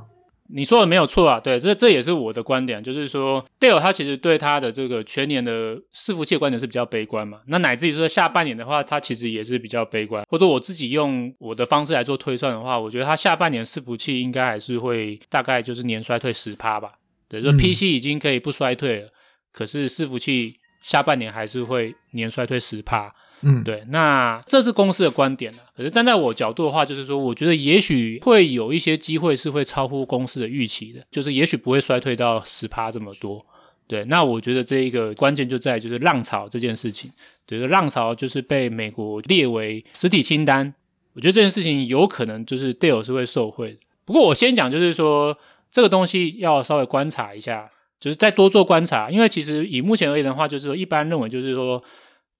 [0.50, 7.40] 你说的没有错啊，对，这这也是我的观点，就是说 Dell 它其实对它的这个全年的伺服器的观点是比较悲观嘛。
[7.48, 10.26] 那乃至于说下半年的话，它其实也是比较悲观。
[10.30, 16.94] 或者我自己用我的方式来做推算的话，我觉得它下半年伺服器应该还是会大概就是年衰退十趴吧。
[17.28, 19.12] 对，就 PC 已经可以不衰退了，嗯、
[19.52, 23.14] 可是伺服器下半年还是会年衰退十趴。
[23.42, 25.60] 嗯，对，那这是公司的观点了。
[25.76, 33.46] 可是站在我角度的话，就是说，我觉得也许会有一些机会是会超乎公司的预期的，就是也许不会衰退到十趴这么多。
[33.88, 37.12] 对，那我觉得这一个关键就在就是浪潮这件事情。
[37.46, 40.74] 对，浪潮就是被美国列为实体清单，
[41.14, 43.78] 我觉得这件事情有可能就是 Dell 是会受惠。
[44.04, 45.38] 不过我先讲，就是说。
[45.70, 47.70] 这个东西要稍微观察一下，
[48.00, 51.84] 就是再多做观察，因为其实以目前而言的话，就是说一般认为就是说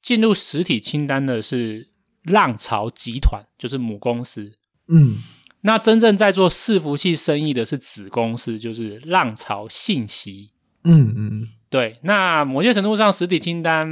[0.02, 1.90] 进入实体清单的是
[2.24, 4.52] 浪潮集团，就是母公司，
[4.88, 5.18] 嗯，
[5.62, 10.52] 那真正在做伺服器生意的是子公司，就是浪潮信息，
[10.84, 13.88] 嗯嗯，对，那某些程度上实体清单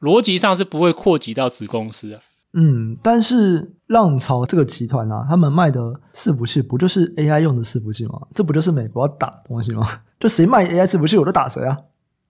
[0.00, 2.20] 逻辑上是不会扩及到子公司的。
[2.56, 8.28] 嗯，但是浪潮这个集团啊，他们卖的伺服器不就是 AI 用的伺服器吗？
[8.32, 10.02] 这不就是美国要打的东西吗？
[10.20, 11.76] 就谁卖 AI 伺服器，我就打谁啊！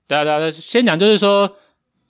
[0.09, 1.57] 对啊，对啊，先讲就是说，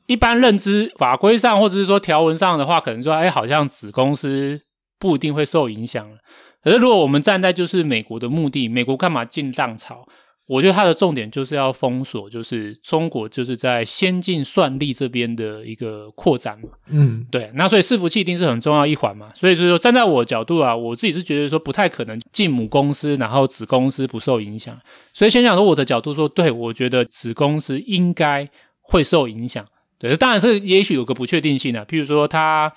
[0.07, 4.61] 一般认知法规上或者是说条文上的话，可能说，哎，好像子公司
[4.99, 6.07] 不一定会受影响。
[6.63, 10.07] 可是如果我们站在就是美国的目的，美国干嘛进浪潮？
[10.47, 16.69] 我觉得它的重点就是要封锁，就是中国就是在先进算力这边的一个扩展嘛。
[16.89, 17.51] 嗯，对。
[17.55, 19.31] 那所以伺服器一定是很重要一环嘛。
[19.35, 24.79] 所以就是说，站在我角度啊，我自己是觉得说不太可能进母公司，然后子公司不受影响。
[25.15, 28.47] 所以先讲说我的角度说，对，我觉得子公司应该
[28.83, 29.65] 会受影响。
[30.09, 32.73] 对，当然是也许有个不确定性啊，譬如说他。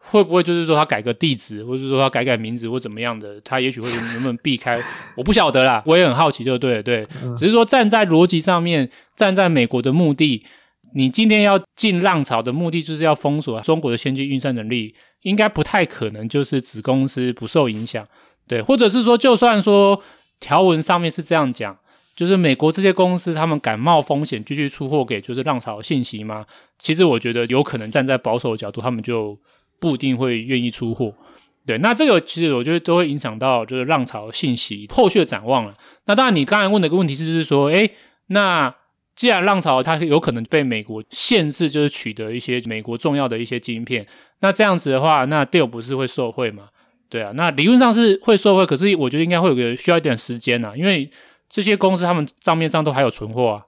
[0.00, 4.80] 会不会就是说他改个地址，或者说他改改名字或怎么样的，他也许会能不能避开？
[5.16, 10.46] 我不晓得啦，我也很好奇，就对了，对，只是说站在逻辑上面，站在美国的目的，
[10.94, 18.06] 你今天要进浪潮的目的就是要封锁中国的先进运算能力，应该不太可能就是子公司不受影响，
[18.46, 20.00] 对，或者是说，就算说
[20.40, 21.76] 条文上面是这样讲，
[22.18, 26.44] 就是美国这些公司他们敢冒风险继续出货给就是浪潮信息吗？
[26.76, 29.38] 其实我觉得有可能站在保守的角度，他们就
[29.78, 31.14] 不一定会愿意出货。
[31.64, 35.74] 对，那这个其实我觉得都会影响到就是浪潮信息后续的展望了。
[36.06, 37.88] 那当然，你刚才问的一个问题是，就是说，诶，
[38.26, 38.74] 那
[39.14, 44.04] 既然浪潮它有可能被美国限制，就是取得一些美国重要的一些晶片，
[44.40, 46.64] 那这样子的话，那 deal 不是会受惠吗？
[47.08, 51.08] 对啊，那理论上是会受惠，可是我觉得应该会有个需要一点时间呐，因为
[51.48, 53.62] 这些公司他们账面上都还有存货啊，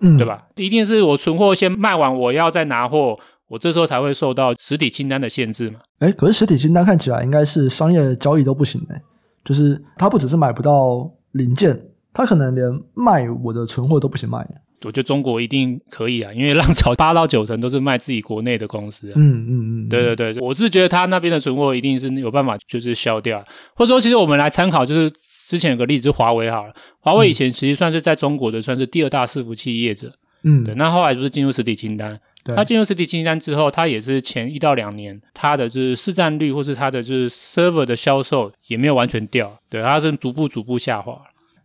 [0.00, 0.46] 嗯，对吧？
[0.56, 3.18] 一定是我存货先卖完，我要再拿货。
[3.46, 5.78] 我这时候才会受到实体清单的限制嘛？
[5.98, 9.00] 哎，可是实体清单看起来应该是商业交易都不行哎，
[9.44, 11.78] 就是他不只是买不到零件，
[12.12, 14.44] 他可能连卖我的存货都不行卖。
[14.86, 19.12] 我觉得中国一定可以啊，因为浪潮八到九成都是卖自己国内的公司。
[19.14, 23.44] 嗯嗯嗯，对对对，我是觉得他那边的存货一定是有办法就是消掉，
[23.76, 25.10] 或者说其实我们来参考，就是
[25.46, 30.12] 之前有个例子，华为好了，华为以前其实算是在中国的算是第二大伺服器业者。
[30.42, 32.20] 嗯，对，那后来就是进入实体清单。
[32.54, 41.18] 它进入实体清单之后，它也是前一到两年，它的就是市占率或是它的就是 server 的销售也没有完全掉，对，它是逐步逐步下滑。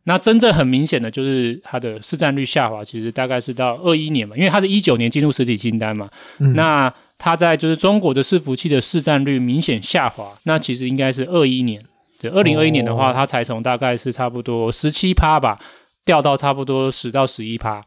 [0.05, 11.83] 那真正很明显的就是它的市占率下滑，其实大概是到二一年嘛，因为它是一九年进入实体清单嘛，嗯、那它在就是中国的伺服器的市占率明显下滑，那其实应该是二一年，
[12.19, 15.57] 对，二零二一年的话，它才从大概是差不多十七趴吧，
[16.03, 17.81] 掉到差不多十到十一趴。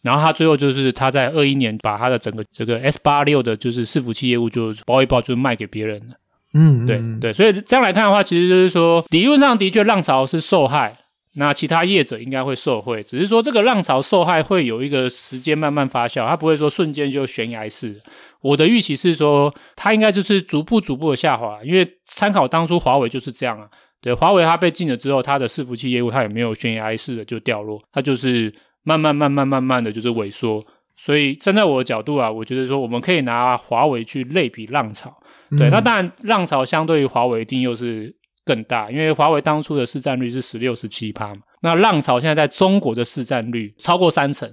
[0.00, 6.14] 然后他最后就是他在二一年把他的整个这个 S 八六的就是伺服器业务就包一包就卖给别人了。
[6.54, 10.96] 嗯，对对，所以这样来看的话，其实就是说理论上的确浪潮是受害，
[11.34, 18.00] 那其他业者应该会受惠，只是说这个浪潮受害会有一个时间慢慢发酵，它不会说瞬间就悬崖式。
[18.40, 23.68] 我的预期是说，它应该就是逐步逐步的下滑，因为参考当初华为就是这样啊。
[24.00, 28.54] 对，华为它被禁了之后，它的伺服器业务它也没有悬崖式的就掉落，它就是。
[28.84, 30.64] 慢慢慢慢慢慢的就是萎缩，
[30.96, 35.14] 所以站在我的角度啊，我觉得说我们可以拿华为去类比浪潮，
[35.58, 44.50] 对，嗯、那当然浪潮相对于华为一定又是更大，因为华为当初的市占率是十六十七趴嘛，那浪潮现在在中国的市占率超过三成，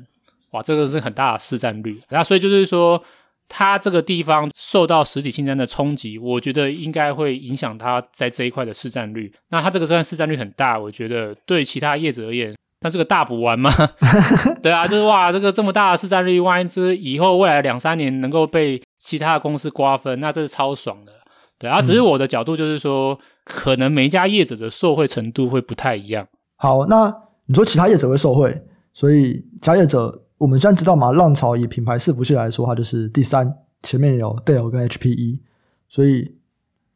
[0.52, 3.02] 哇，这个是很大的市占率，那所以就是说
[3.47, 12.53] 它这个地方受到实体清单的冲击，我觉得应该会影响它在这一块的市占率，那它这个算市占率很大，我觉得对其他业者而言。
[12.81, 13.71] 那这个大补丸吗？
[14.62, 21.12] 对啊，就是哇，这个这么大的市占率，万一之以后未来两三年能够被其他的公司瓜分，那这是超爽的。
[21.58, 26.27] 对啊，只是我的角度就是说，嗯、可能每一家业者的受惠程度会不太一样。
[26.58, 27.12] 好，那
[27.47, 28.55] 你说其他业者会受惠，
[28.93, 31.12] 所以其他业者我们现在知道嘛？
[31.12, 33.52] 浪潮以品牌伺服器来说，它就是第三，
[33.84, 35.39] 前面有 Dell 跟 HPE，
[35.88, 36.36] 所以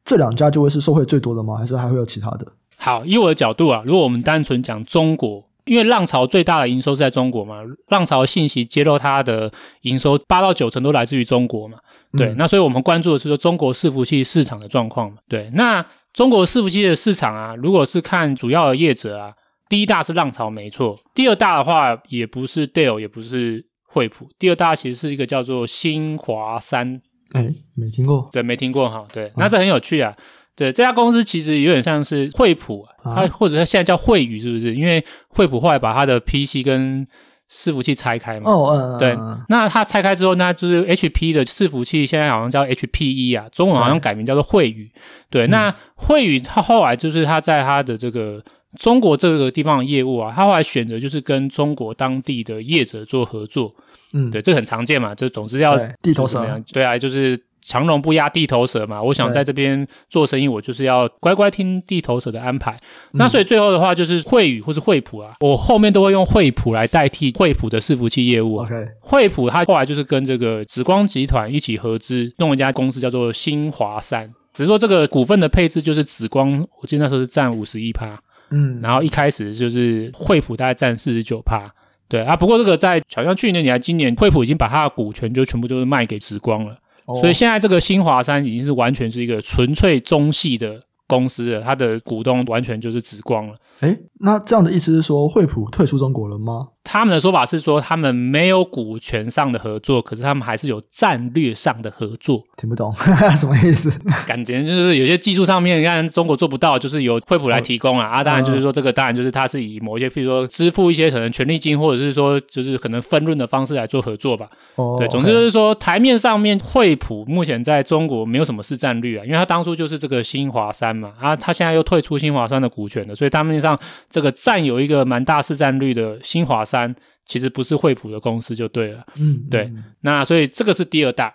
[0.04, 1.56] 这两家就会是受惠最多的吗？
[1.56, 2.48] 还是还会有其他的？
[2.78, 5.48] 好，以我的角度啊，如果我们单纯讲中国。
[5.66, 7.58] 因为浪潮最大的营收是在中国嘛，
[7.90, 11.78] 浪潮信息揭露它的营收八到九成都来自于中国嘛，
[12.18, 19.32] 对，嗯、那所以我们关注的是说中国伺服器市场的状况嘛，对，那中国伺服器的市场啊，如果是看主要的业者啊，
[19.70, 27.00] 第一大是浪潮没错，第二大的话也不是 Dell，也不是惠普，第二大其实是一个叫做新华三，
[27.34, 30.14] 哎，没听过，对，没听过哈，对，那这很有趣啊。
[30.56, 34.76] 对，这家公司其实有点像是惠普，它、啊、或者它现在叫惠宇，是不是？
[34.76, 37.08] 因为惠普后来把它的 PC 跟
[37.50, 38.52] 伺服器拆开嘛。
[38.52, 39.16] 哦，嗯，对。
[39.48, 44.92] 那它拆开之后，那就是 HP 的伺服器现在好像叫 HPE 啊，中文好像改名叫做惠宇。
[45.30, 48.44] 对，那惠宇它后来就是它在它的这个
[48.78, 53.74] 中国这个地方的业务啊，他后来选择就是跟中国当地的业者做合作。
[54.14, 56.46] 嗯，对，这很常见嘛，就总之要地头蛇。
[56.74, 57.40] 对啊，就是。
[57.62, 62.72] 强龙不压地头蛇嘛，我想在这边做生意，我就是要乖乖听地头蛇的安排。
[63.12, 68.68] 嗯、那所以最后的话就是惠宇或是惠普啊，我后面都会用惠普来代替惠普的伺服器业务啊。
[68.68, 68.88] Okay.
[69.02, 78.18] 惠普它后来就是跟这个紫光集团一起合资弄一家公司叫做新华三，只是说这个股份的配置就是紫光，我记得那时候是占五十一趴，
[78.52, 81.70] 嗯，然后一开始就是惠普大概占四十九趴，
[82.08, 82.36] 对啊。
[82.36, 86.78] 不过这个在好像去年你还今年惠普已经把它的股权就全部就是卖给紫光了。
[87.20, 93.56] 所以现在这个新华山已经是完全是一个纯粹中系的公司了，它的股东完全就是紫光了。
[93.82, 96.68] 诶，那这样的意思是说惠普退出中国了吗？
[96.84, 102.42] 他们的说法是说，他们没有股权上的合作，可是他们还是有战略上的合作。
[102.58, 102.92] 听不懂
[103.38, 103.92] 什么意思？
[104.26, 108.08] 感觉就是有些技术上面，你看中国做不到，就是由惠普来提供啊。
[108.08, 114.50] 哦、啊，当然就是说这个，当然就是他是以某一些，譬如说支付一些可能权利金，或者是说就是可能分润的方式来做合作吧。
[114.76, 123.69] 哦，对，总之就是说台面上面惠普目前在中国没有什么市占率啊，因为他当初就是这个新华山嘛，啊，他现在又退出新华山的股权了，所以他们上
[124.10, 126.96] 这个占有一个蛮大市占率的新华三。
[127.26, 131.32] 其实不是惠普的公司就对了，嗯，对，那所以这个是第二大，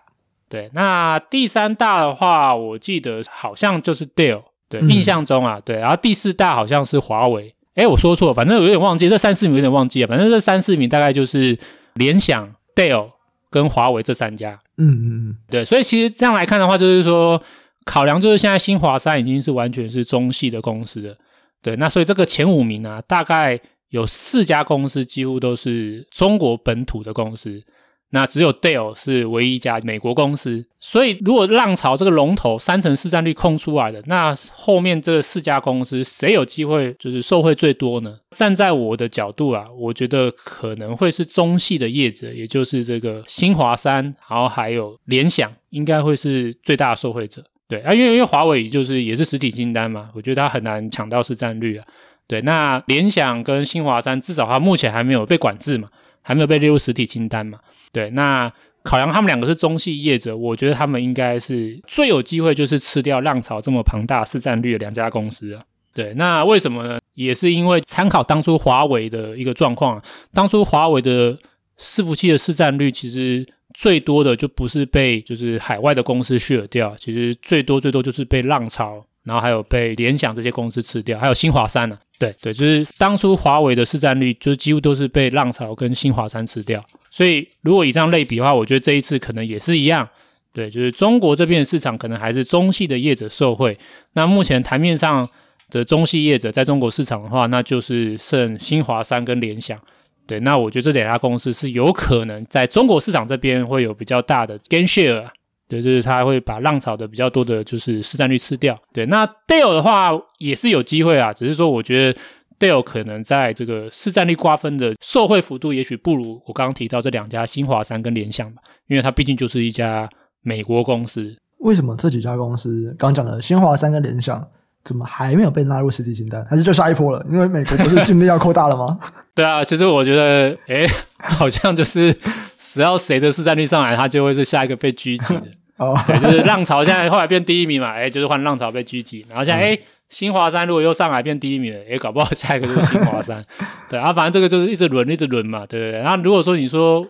[0.49, 11.57] 对，那第三大的话，我记得好像就是 Dell，对，嗯、印象中啊，对，然后第四大好像是华为，哎，我说错了，反正我有点忘记，这三四名有点忘记了，反正这三四名大概就是
[11.92, 13.12] 联想、Dell
[13.49, 17.40] 跟华为这三家，嗯嗯嗯，对，所以其实这样来看的话，就是说
[17.85, 21.16] 考量就是现在新华三已经是完全是中系的公司了，
[21.64, 23.61] 对，那所以这个前五名啊，大概。
[23.90, 27.62] 有四家公司几乎都是中国本土的公司，
[28.11, 30.66] 那只有 Dell 是唯一一家美国公司。
[30.81, 38.18] 所以，如果浪潮这个龙头三成市占率空出来的，那后面这四家公司谁有机会就是受惠最多呢？
[38.33, 47.44] 站在我的角度啊，我觉得可能会是中系的业者，也就是这个新华三，然后还有联想，应该会是最大的受惠者。
[47.68, 51.87] 对啊，因为因为华为就是也是实体清单嘛，我觉得它很难抢到市占率啊。
[52.27, 55.88] 对，那联想跟新华三至少它目前还没有被管制嘛，
[56.22, 57.59] 还没有被列入实体清单嘛。
[57.92, 58.50] 对，那
[58.83, 65.62] 考量他们两个是中系业者，我觉得他们应该是最有机会就是吃掉浪潮这么庞大市占率的两家公司啊。
[65.94, 66.98] 对，那为什么呢？
[67.14, 71.38] 也是因为参考当初华为的一个状况，当初华为的
[71.79, 79.04] 伺服器的市占率其实最多的就不是被就是海外的公司削掉，其实最多最多就是被浪潮。
[79.24, 86.84] 然后还有被联想这些公司吃掉，还有新华三呢、对对，就是当初华为的市占率，就是几乎都是被浪潮跟新华三吃掉。
[87.08, 90.06] 所以如果以这样类比的话，我觉得这一次可能也是一样。
[90.52, 93.78] 对，就是中国这边的市场可能还是中系的业者受惠。
[94.12, 95.26] 那目前台面上
[95.70, 99.80] 的中系业者在中国市场的话，那就是剩新华三跟联想。
[100.26, 105.28] 对，那我觉得这两家公司是有可能在中国市场这边会有比较大的 gain share。
[105.66, 108.78] 对，就是他会把浪潮的比较多的，就是市占率吃掉。
[108.92, 112.20] 对，那 Dell 的话也是有机会啊，只是说我觉得
[112.58, 120.06] Dell 可能在这个市占率瓜分的受惠幅度，也许不如我刚刚提到这两家新华三跟联想吧，因为它毕竟就是一家
[120.42, 121.34] 美国公司。
[121.60, 124.46] 为什么这几家公司刚讲的新华三跟联想，
[124.85, 126.44] 怎么还没有被纳入实体清单？
[126.49, 127.25] 还是就下一波了？
[127.31, 128.99] 因为美国不是禁令要扩大了吗？
[129.35, 130.87] 对啊，其实我觉得，诶
[131.18, 132.14] 好像就是
[132.59, 135.42] 只要谁的市占率上来，他就会是下一个被狙击的。
[135.77, 139.77] 哦，对，就是浪潮现在后来变第一名嘛，哎，就是换浪潮被狙击，然后现在哎，
[140.09, 143.44] 新华山如果又上来变第一名了，哎，搞不好下一个就是新华山，
[143.90, 146.03] 对啊，反正这个就是一直轮，一直轮嘛，对不对？
[146.03, 147.05] 那如果说你说，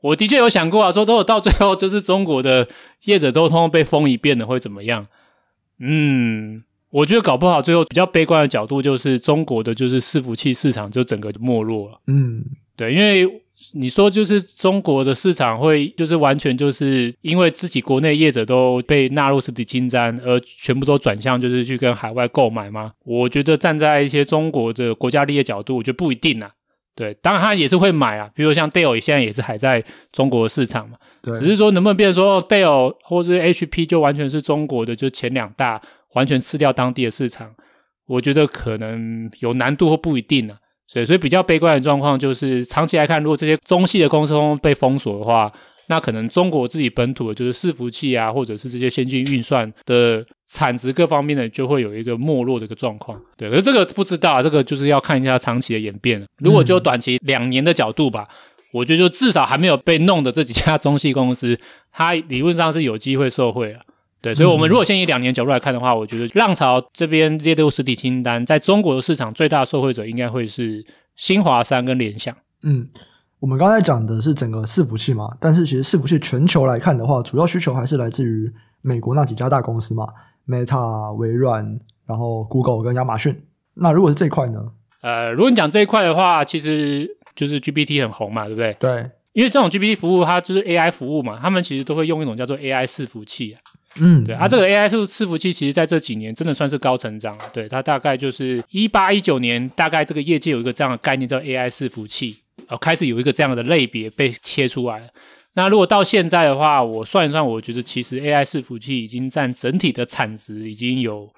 [0.00, 2.66] 我的确有想过啊，说如果到最后就是中国的
[3.04, 5.06] 业者都通通被封一遍了，会怎么样？
[5.78, 6.62] 嗯，
[6.96, 12.44] 我觉得搞不好最后比较悲观的角度就是中国的就是伺服器市场就整个没落了，嗯，
[12.76, 13.42] 对，因为。
[13.72, 22.92] 你说就是中国的市场会就是完全就是因为自己国内业者都被纳入实体清单，而全部都转向就是去跟海外购买吗？
[23.06, 26.50] 我觉得站在一些中国的国家利益角度，我觉得不一定啊。
[26.94, 29.82] 对，当然他也是会买啊，比如像 Dell 现在也是还在
[30.12, 35.80] 中国市场嘛，对，只是说能不能变成说 Dell 或者 HP 就完全是中国的就前两大，
[36.16, 37.54] 完全吃掉当地的市场，
[38.08, 40.56] 我觉得可能有难度或不一定啊。
[40.88, 45.52] 所以，所以比较悲观的状况就是，长期来看，如果这些中系的公司被封锁的话，
[45.88, 53.20] 那可能中国自己本土的，就是伺服器啊，或者是这些先进运算的产值各方面的，就会有一个没落的一个状况。
[53.36, 56.24] 对，可是这个不知道啊，这个就是要看一下长期的演变。
[56.38, 58.28] 如果就短期两年的角度吧，
[58.72, 61.58] 我觉得就至少还没有被弄的这几家中系公司，
[61.92, 63.80] 它理论上是有机会受惠了。
[64.22, 72.34] 对，所以，我们如果先以两年角度来看的话，我觉得浪潮这边列入实体清单，在中国的市场最大的受惠者应该会是新华三跟联想。
[72.62, 72.88] 嗯，
[73.38, 78.50] 我们刚才讲的是整个伺服器嘛，但是其实伺服器全球来看的话，主要需求还是来自于
[78.82, 80.08] 美国那几家大公司嘛
[80.48, 83.44] ，Meta、微软，然后 Google 跟亚马逊。
[83.74, 84.72] 那如果是这一块呢？
[85.02, 88.74] 呃，如果你讲这一块的话，其实就是 GPT 很红嘛，对不对？
[88.80, 93.60] 对，因为这种 GPT 服务它就是 AI 服务嘛，他们其实都会用一种叫做 AI 伺服器啊。
[94.00, 97.38] 嗯，对啊，这个 AI 伺服器其实在这几年真的算是高成长。
[97.52, 105.10] 对，它大概就是一八一九年，大概这个业界有一个这样的概念叫 AI 伺服器，哦，开始有一个这样的类别被切出来。
[105.54, 111.32] 那如果到现在的话，我算一算，我觉得其实 AI 伺服器已经占整体的产值已经有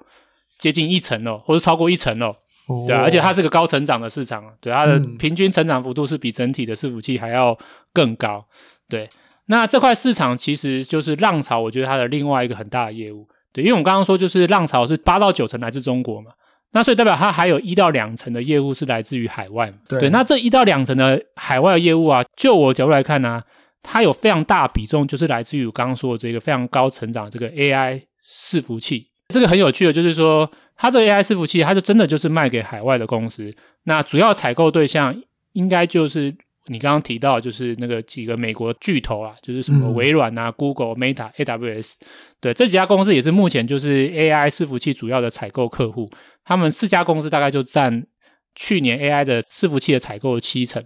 [0.57, 2.27] 接近一成了，或者超过一成了。
[2.67, 7.57] 哦、对、啊，而且它是个高成长的市场，对，它的平均成长幅度是比整体的伺服器还要
[7.93, 8.45] 更高，
[8.89, 9.09] 对。
[9.51, 16.29] 那这块市场其实就是浪潮，我觉得它的另外一个很大的业务，对，因为我们刚刚说就是浪潮是八到九成来自中国嘛，
[16.71, 20.09] 那所以代表它还有一到两成的业务是来自于海外，对，对。
[20.11, 23.43] 那这一到两成的海外的业务啊，就我角度来看呢、啊，
[23.81, 29.07] 它有非常大比重就是来自于我刚刚说的这个非常高成长的这个 AI 伺服器。
[29.29, 33.51] 这个很有趣的，就是说它这个 AI 伺服器，它就真的就是卖给海外的公司，
[33.85, 35.19] 那主要采购对象
[35.53, 36.35] 应该就是。
[36.67, 41.93] 你刚刚提到就是那个几个美国巨头啊，就是什么微软啊、嗯、Google、Meta、AWS，
[42.39, 46.07] 对，这几家公司也是目前就是 AI 伺服器主要的采购客户。
[46.45, 48.05] 他们四家公司大概就占
[48.53, 50.83] 去年 AI 的伺服器的采购的七成。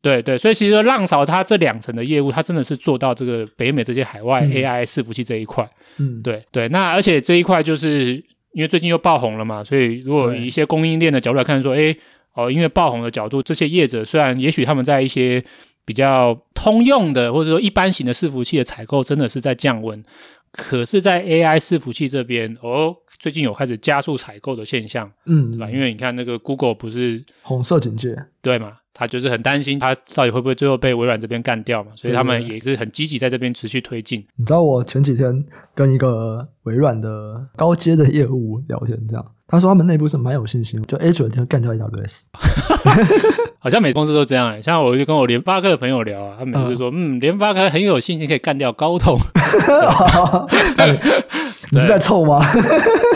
[0.00, 5.68] 对对，所以其实浪潮它这两层的业务，它真的是做到这个北美这些海外 AI 伺服器这一块。
[5.96, 6.68] 嗯，对对。
[6.68, 8.14] 那而且这一块就是
[8.52, 11.96] 因为最近又爆红了嘛，所以如果以一些供应链的角度来看说，哎。
[12.34, 15.42] 哦，因为爆红的角度，这些业者虽然也许他们在一些
[15.84, 20.02] 比较通用的或者说一般型的伺服器的采购真的是在降温，
[20.50, 25.70] 可是，在 AI 伺服器这边，哦，最近有开始加速采购的现象，嗯，对吧？
[25.70, 28.78] 因为你看那个 Google 不是红色警戒，对吗？
[28.94, 31.90] 他就是很担心，他到底会不会最后被微软这边干掉嘛？
[31.96, 34.24] 所以他们也是很积极在这边持续推进。
[34.36, 42.24] 你知道我前几天跟一个微软的高阶的业务聊天，这样他说他们内部是蛮有信心，就 Azure 就干掉 AWS。
[43.58, 49.18] 好像每公司都这样像我就跟我联发科的朋友聊啊，他们就说嗯，联、嗯、发科很有信心可以干掉高通。
[51.70, 52.40] 你是在凑吗？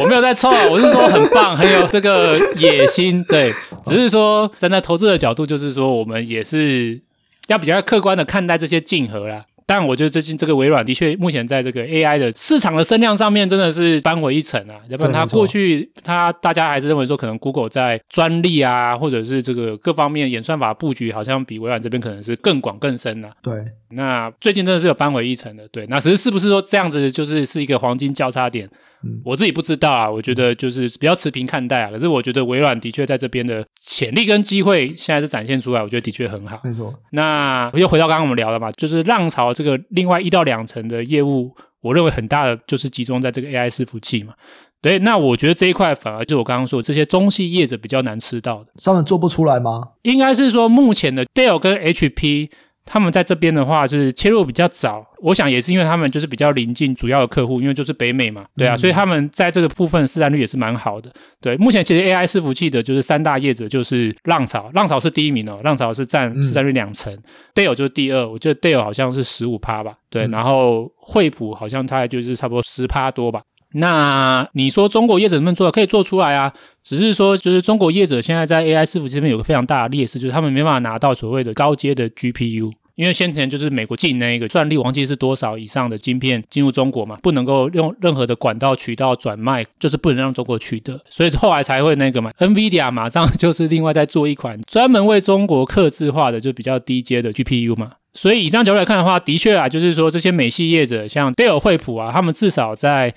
[0.01, 3.23] 我没有在凑啊，我是说很棒，很有这个野心。
[3.25, 3.53] 对，
[3.85, 7.01] 只是说站在投资的角度，就是说我们也是
[7.49, 9.45] 要比较客观的看待这些竞合啦。
[9.69, 14.81] 但我觉得最近这个微软的确目前在这个 AI 的市场的声量上面真的是扳回一城啊！
[14.89, 23.31] 要不然它过去它大家还是认为说可能 Google 在专利啊，或者是这个各方面演算法布局好像比微软这边可能是更广更深啊。
[23.43, 25.69] 对，那最近真的是有扳回一城的。
[25.69, 28.66] 对，那只是是不是说这样子就是是一个黄金交叉点？
[29.05, 31.91] 嗯，我自己不知道啊，我觉得就是比较持平看待啊。
[31.91, 36.61] 可是我觉得微软的确在这边的潜力跟机会现在是展现出来，我觉得的确很好。
[36.65, 36.93] 没错。
[37.13, 44.35] 那又回到刚刚我们聊的嘛，就是浪潮这个另外一到两层的业务，我认为很大的就是集中在这个 AI 伺服器嘛。
[44.81, 49.83] 对，那我觉得这一块反而就我刚刚说这些中系业者比较难吃到的，他们做不出来吗？
[50.03, 52.51] 应该是说目前的 Dell 跟 HP。
[52.91, 61.12] 他们在这边的话是切入比较早，我想也是因为他们就是比较临近主要的客户，因为就是北美嘛，对啊，嗯、所以他们在这个部分市占率也是蛮好的。
[61.39, 67.22] 对，目前其实 AI 伺服器的就是三大业者就是浪潮，浪潮是第一名哦，浪潮是占市占率两成、嗯、
[67.55, 73.43] Dell 就是第二，我觉得 Dell 好像是十五趴吧，对，嗯、然后惠普好像大概就是差不多十趴多吧。
[73.75, 75.71] 那你说中国业者能不能做？
[75.71, 76.53] 可以做出来啊，
[76.83, 82.73] 只是说就是中国业者现在在 AI 伺服这边有个非常大的劣势，就是他们没办法拿到所谓的高阶的 GPU。
[82.95, 97.93] 因为先前就是美国禁那个专利，忘记是多少以上的晶片进入中国嘛，不能够用任何的管道渠道转卖，就是不能让中国取得，所以后来才会那个嘛，NVIDIA 马上就是另外再做一款专门为中国克制化的，就比较低阶的 GPU 嘛。
[98.14, 103.14] 所以以这样角度来看的话，的确啊，就是说这些美系业者像 Dell、惠普啊，他们至少在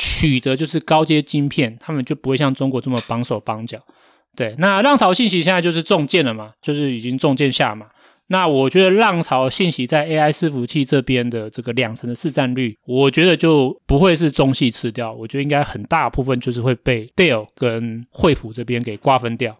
[0.00, 3.80] 取得就是高阶晶片，他们就不会像中国这么绑手绑脚。
[4.36, 7.86] 对，那浪潮信息现在就是中箭了嘛，就是已经中箭下嘛。
[8.28, 19.58] 那我觉得浪潮信息在 AI 伺服器这边的这个两成的市占率，我觉得就不会是中系吃掉，我觉得应该很大部分就是会被 Dell 跟惠普这边给瓜分掉。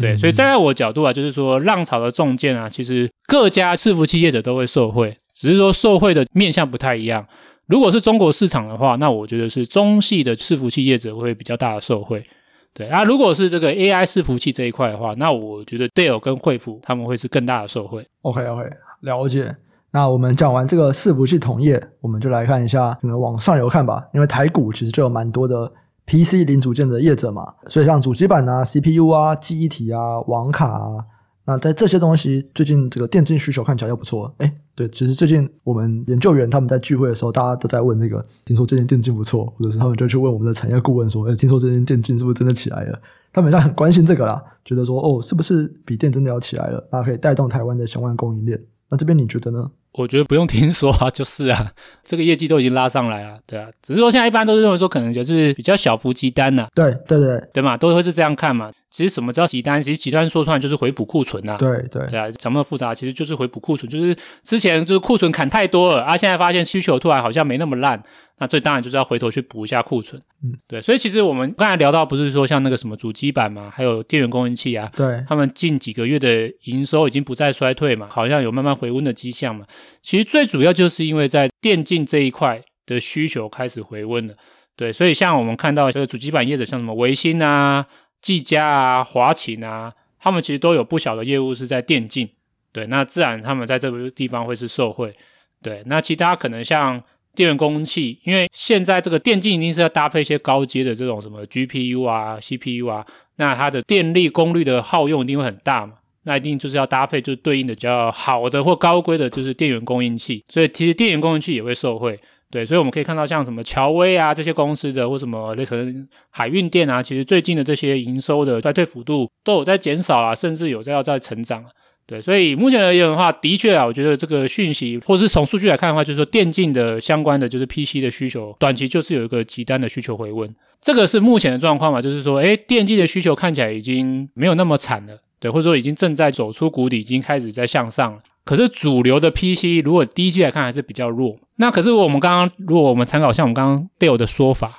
[0.00, 7.24] 对，嗯、所以站在我角度啊，就是说浪潮的中箭啊，其实各家伺服器业者都会受惠，只是说受惠的面向不太一样。
[7.66, 12.24] 如果是中国市场的话，那我觉得是中系的伺服器业者会比较大的受惠。
[12.72, 18.06] 对啊，如果是这个 AI 伺服器这一块的话，那我觉得 Dell 跟惠普他们会是更大的受惠。
[18.22, 19.56] OK OK，了解。
[19.90, 24.06] 那我们讲完这个伺服器同业，我们就来看一下可能往上游看吧。
[24.12, 25.72] 因为台股其实就有蛮多的
[26.06, 31.04] PC 零组件的业者嘛，所以像主机板啊、CPU 啊、记忆体啊、网卡啊。
[31.46, 43.00] 那在这些东西最近这个电竞需求看起来又不错，哎，对，其实最近我们研究员他们在聚会的时候，大家都在问这个，听说这间电竞不错，或者是他们就去问我们的产业顾问说，哎，听说这间电竞是不是真的起来了？
[43.32, 46.84] 他们好像很关心这个啦，觉得说，哦，是不是笔电真的要起来了？
[46.90, 48.60] 那可以带动台湾的相关供应链。
[48.90, 49.70] 那这边你觉得呢？
[49.96, 51.72] 我觉得不用听说啊， 就是啊，
[52.04, 58.70] 这个业绩都已经拉上来了，对啊，只是说现在一般都是认为说可能就是比较小幅积单呐，对对对，对嘛，都会是这样看嘛。
[58.88, 59.82] 其实什么叫急单？
[59.82, 61.56] 其实急单说出来就是回补库存啊。
[61.58, 62.94] 对对对啊，怎么复杂？
[62.94, 68.02] 其实就是回补库存，就是之前就是库存砍太多了啊，现在发现需求突然好像没那么烂，
[68.38, 70.20] 那这当然就是要回头去补一下库存。
[70.44, 79.66] 嗯，对，所以其实我们刚才聊到不是说像那个什么主机板嘛，还有电源供应器啊，对，他们近几个月的营收已经不再衰退嘛，好像有慢慢回温的迹象嘛。
[80.02, 84.34] 其实最主要就是因为在电竞这一块的需求开始回温了。
[84.76, 87.86] 对，所以像我们看到这个主机板业者，像什么微星啊、
[88.20, 92.28] 技嘉啊、华擎啊，他们其实都有不小的业务是在电竞。
[92.72, 95.16] 对，那自然他们在这个地方会是受惠。
[95.62, 97.02] 对，那其他可能像
[97.36, 103.06] 电源供应器，因为现在这个电竞一定是要搭配一些高阶的这种什么 GPU 啊、CPU 啊，
[103.36, 105.92] 那它的电力功率的耗用一定会很大嘛，
[106.24, 110.42] 那一定就是要搭配就是对应的比较好的或高规的，就是电源供应器。
[110.48, 112.18] 所以其实电源供应器也会受惠。
[112.48, 121.64] 对，所以我们可以看到，像什么乔威啊这些公司的，或什么那可能海运电啊，其实最近的这些营收的衰退幅度都有在减少啊，甚至有在要在成长。
[122.06, 130.48] 对，所以目前而言的话，的确啊，我觉得这个讯息，或是从数据来看的话，就是说电竞的相关的就是 PC 的需求，短期就是有一个极端的需求回温，
[130.80, 138.18] 这个是目前的状况嘛，就是说，诶，电竞的需求看起来已经没有那么惨了，对，或者说已经正在走出谷底，已经开始在向上了。
[138.44, 144.70] 可是主流的 PC 如果第一季来看还是比较弱，那可是我们刚刚如果我们参考像我们刚刚 Dale 的说法，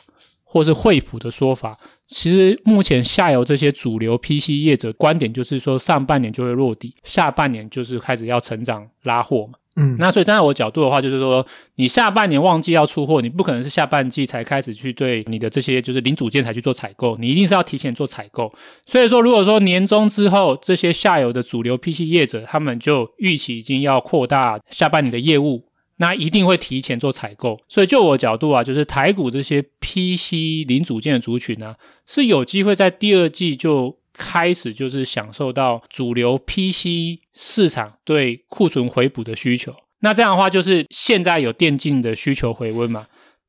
[0.50, 1.72] 或是惠普的说法，
[2.06, 9.60] 其实目前下游这些主流 PC 业者观点就是说上半年就会落地，下半年就是开始要成长拉货嘛。
[9.80, 11.45] 嗯，那所以站在我角度的话，就是说，
[11.76, 18.52] 你下半年旺季要出货，你不可能是下半季才开始去对你的这些就是零组件才去做采购，你一定是要提前做采购。
[18.88, 25.62] 所以说，如果说年终之后这些下游的主流 PC 业者，他们就预期已经要扩大下半年的业务，
[25.98, 27.60] 那一定会提前做采购。
[27.68, 31.76] 所以就我角度啊，就是台股这些 PC 零组件的族群呢、
[32.06, 33.98] 是有机会在第二季就。
[34.20, 43.06] 开始就是享受到主流 PC 市场对库存回补的需求，那这样的话就是现在有电竞的需求回温嘛，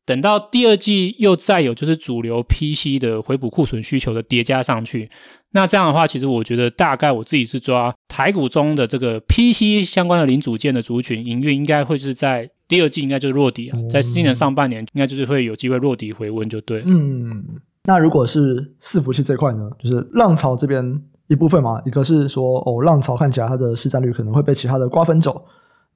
[0.08, 5.10] 等到第二季又再有就是主流 PC 的回补库存需求的叠加上去，
[5.50, 16.82] 那这样的话其实我觉得大概我自己是抓台股中的这个 PC 相关的零组件的族群营运应该会是在第二季应该就是落底啊，在今年上半年应该就是会有机会落底回温就对。
[16.86, 17.44] 嗯。
[17.84, 25.44] 那如果是伺服器这块呢，就是浪潮这边一部分嘛，一个是说哦，浪潮看起来它的市占率可能会被其他的瓜分走，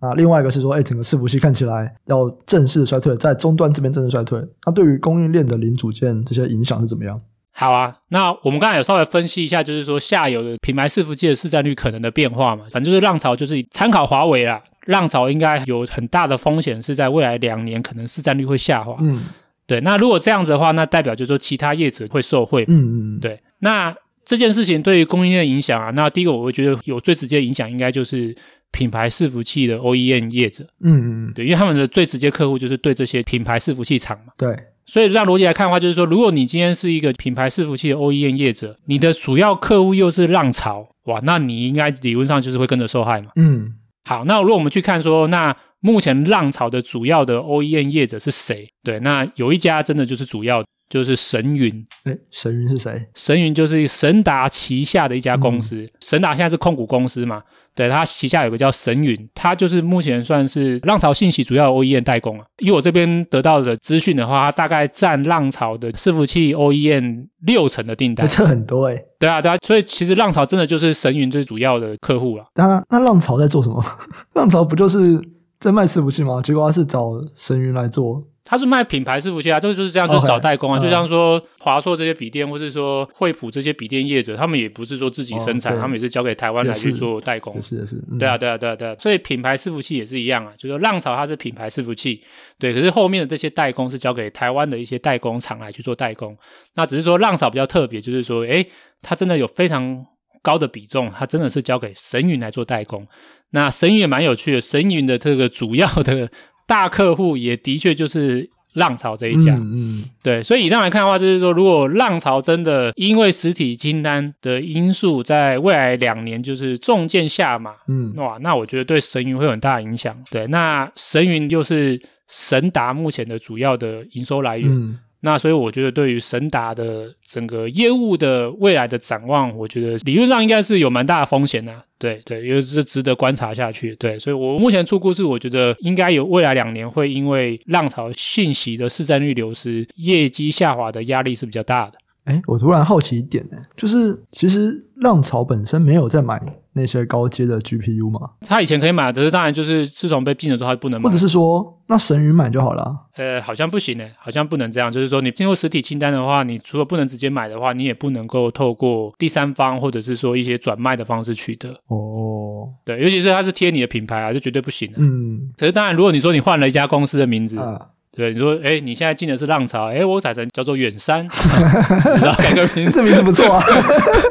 [0.03, 7.20] 啊，另外一个是说，哎，整个伺服器看起来要正式衰退，在终端这边正式衰退，那对于供应链的零组件这些影响是怎么样？
[7.53, 18.96] 好啊，那我们刚才有稍微分析一下，就是说下游的品牌伺服器的市占率可能的变化嘛，反正就是浪潮就是参考华为啦，浪潮应该有很大的风险是在未来两年可能市占率会下滑。
[19.00, 19.22] 嗯。
[19.64, 22.64] 对，那如果这样子的话，那代表就是说其他业者会受惠。
[22.66, 23.40] 嗯嗯，对。
[23.61, 23.94] 那
[24.24, 28.36] 这件事情对于供应链的影响啊，那第一个我会觉得有最直接的影响，应该就是
[28.72, 30.64] 品牌伺服器的 OEM 业者。
[30.80, 34.32] 嗯嗯，对，因为他们的最直接客户就是对这些品牌伺服器厂嘛。
[34.36, 34.56] 对。
[34.84, 43.30] 所以让逻辑来看的话，就是说，如果你今天是一个品牌伺服器的 OEM 业者，你的主要客户又是浪潮，哇，那你应该理论上就是会跟着受害嘛。
[43.36, 43.74] 嗯。
[44.04, 48.68] 好，那如果我们去看说，那目前浪潮的主要的 OEM 业者是谁？
[48.82, 51.86] 对，那有一家真的就是主要就是神云。
[52.02, 53.06] 哎，神云是谁？
[53.14, 55.76] 神云就是神达旗下的一家公司。
[55.76, 57.40] 嗯、神达现在是控股公司嘛？
[57.74, 62.44] 对，它旗下有个叫神云，它就是目前算是浪潮信息主要 OEM 代工啊。
[62.58, 69.04] 以我这边得到的资讯的话，它大概占浪潮的伺服器 OEM 六成的订单，这很多诶。
[69.18, 72.44] 对啊，对啊，所以其实浪潮真的就是神云最主要的客户了。
[72.54, 73.84] 那那浪潮在做什么？
[74.34, 75.20] 浪潮不就是？
[75.62, 76.42] 在卖伺服器吗？
[76.42, 92.20] 结果他是找神云来做，他是卖品牌伺服器啊，这个就是这样，就是找代工啊就像说华硕这些笔电，或是说惠普这些笔电业者，他们也不是说自己生产，哦、他们也是交给台湾来去做代工，是的是，对啊对啊对啊对啊，所以品牌伺服器也是一样啊，就是说浪潮它是品牌伺服器，
[92.59, 96.36] 对，可是后面的这些代工是交给台湾的一些代工厂来去做代工，
[96.74, 98.66] 那只是说浪潮比较特别，就是说，诶，
[99.03, 100.05] 它真的有非常
[100.43, 103.07] 高的比重，它真的是交给神云来做代工。
[103.55, 106.30] 那神云也蛮有趣的，神云的这个主要的
[106.72, 109.52] 大客户也的确就是浪潮这一家。
[109.52, 120.16] 嗯，嗯对，所以以上来看的话，就是说，如果浪潮真的因为实体清单的因素，在未来两年就是重剑下马，嗯，哇，那我觉得对神云会有很大的影响。
[120.30, 122.00] 对，那神云就是
[122.30, 124.66] 神达目前的主要的营收来源。
[124.70, 131.72] 嗯那所以我觉得，对于神达的整个业务的未来的展望，我觉得理论上应该是有蛮大的风险的。
[131.96, 133.94] 对对，也是值得观察下去。
[133.94, 141.92] 对，所以我目前出估是，我觉得应该有未来两年会因为浪潮信息的市占率流失、业绩下滑的压力是比较大的。
[142.24, 143.46] 哎，我突然好奇一点，
[143.76, 146.40] 就是其实浪潮本身没有在买
[146.74, 148.30] 那些高阶的 GPU 吗？
[148.40, 151.08] 他以前可以买，只是当然就是自从被禁了之后，他不能买。
[151.08, 152.94] 或者是说，那神云买就好了？
[153.16, 154.90] 呃，好像不行诶，好像不能这样。
[154.90, 161.68] 就是说，你进入实体清单的话，你除了不能直接买的话，你也不能够透过第三方或者是说一些转卖的方式取得。
[161.88, 164.90] 哦，对，尤其是它是贴你的品牌啊，就绝对不行。
[164.96, 167.58] 嗯，可是当然，如果你说你换了一家公司的名字。
[167.58, 173.62] 啊对，你说，哎，你现在进的是浪潮，哎，我改成叫做远山， 知道 改个名字， 这名字不错啊。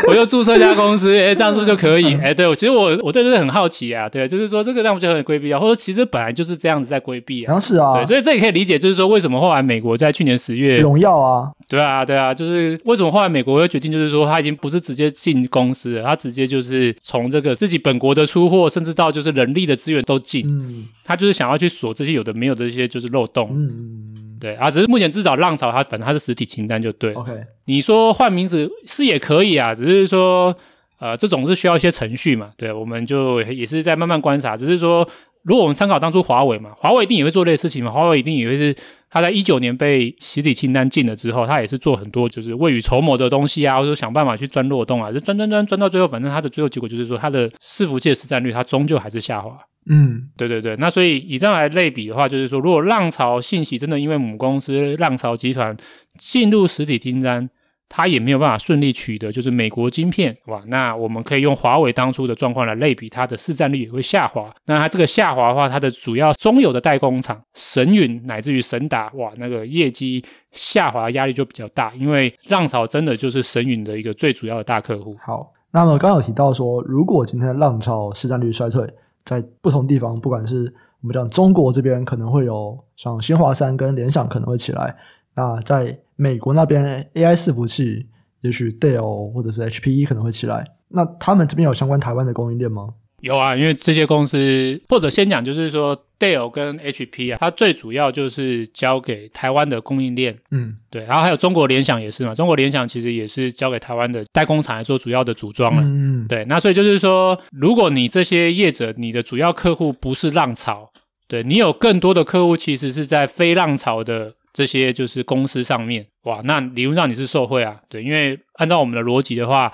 [0.08, 2.16] 我就注册一家公司，哎，这样子就可以。
[2.18, 7.54] 哎，对，我其实我我对这个很好奇啊，对，就是说这个让我觉得很规避啊，或者其实本来就是这样子在规避啊。
[7.54, 7.94] 好像是啊。
[7.94, 24.28] 对，所以这也可以理解，就是说为什么后来美国在去年十月，荣耀啊，对啊，对啊，就是为什么后来美国会决定，就是说他已经不是直接进公司了，他直接就是从这个自己本国的出货，甚至到就是人力的资源都进，嗯，他就是想要去锁这些有的没有的这些就是漏洞，嗯。
[24.42, 27.14] 对啊，只是目前至少浪潮它反正它是实体清单就对。
[27.14, 27.32] OK，
[27.66, 30.58] 你说换名字是也可以啊，只是说
[30.98, 32.50] 呃这种是需要一些程序嘛。
[32.58, 34.58] 对，我们就也是在慢慢观察。
[34.58, 35.08] 只是说，
[35.44, 37.92] 如果我们参考当初华为嘛，华为一定也会做类似事情嘛。
[37.92, 38.76] 华为一定也会是
[39.12, 49.52] 他在一九年被实体清单禁了之后，他也是做很多就是未雨绸缪的东西啊，或者说想办法去钻漏洞啊，就钻钻钻钻到最后，反正他的最后结果就是说，他的伺服器的市占率它终究还是下滑。
[49.90, 55.76] 嗯，对对对，那所以以这样来类比的话，就是说，如果浪潮信息真的因为母公司浪潮集团
[56.18, 57.50] 进入实体清单，
[57.94, 64.50] 它也没有办法顺利取得就是美国晶片，哇，那我们可以用华为当初的状况来类比，它的市占率也会下滑。
[64.66, 70.24] 那它这个下滑的话，它的主要中游的代工厂神云乃至于神达，哇，那个业绩
[70.54, 75.18] 下滑压力就比较大，因为浪潮真的就是神云的一个最主要的大客户。
[75.22, 78.88] 好，那么刚有提到说，如果今天的浪潮市占率衰退。
[79.24, 84.96] 在不同地方，不管是我们讲中国这边可能会有像新华三跟联想可能会起来，
[85.36, 88.08] 那在美国那边 AI 伺服器，
[88.42, 92.90] 也许 Dell 或者是 HPE 可能会起来，那他们这边有相关台湾的供应链吗？
[93.22, 110.92] 有啊，因为这些公司，或者先讲，就是说 Dell 跟 HP 啊，它最主要就是交给台湾的供应链，嗯，对，然后还有中国联想也是嘛，中国联想其实也是交给台湾的代工厂来做主要的组装了，嗯，对，那所以就是说，如果你这些业者，你的主要客户不是浪潮，
[111.28, 119.72] 对，你有更多的客户其实是在非浪潮的这些就是公司上面，哇，那理论上你是受惠啊，对，因为按照我们的逻辑的话。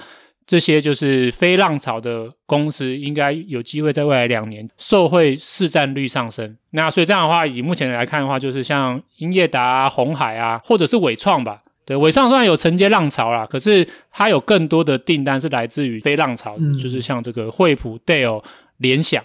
[0.49, 6.55] 这些就是非浪潮的公司，应该有机会在未来两年受惠市占率上升。
[6.69, 11.61] 那所以这样的话，以目前来看的话，就是像英业达啊、鸿海啊，或者是纬创吧。
[11.84, 18.41] 对，纬创虽然有承接浪潮啦，可是它有更多的订单是来自于非浪潮的，嗯、就是像这个惠普、Dell、
[18.78, 19.21] 联想。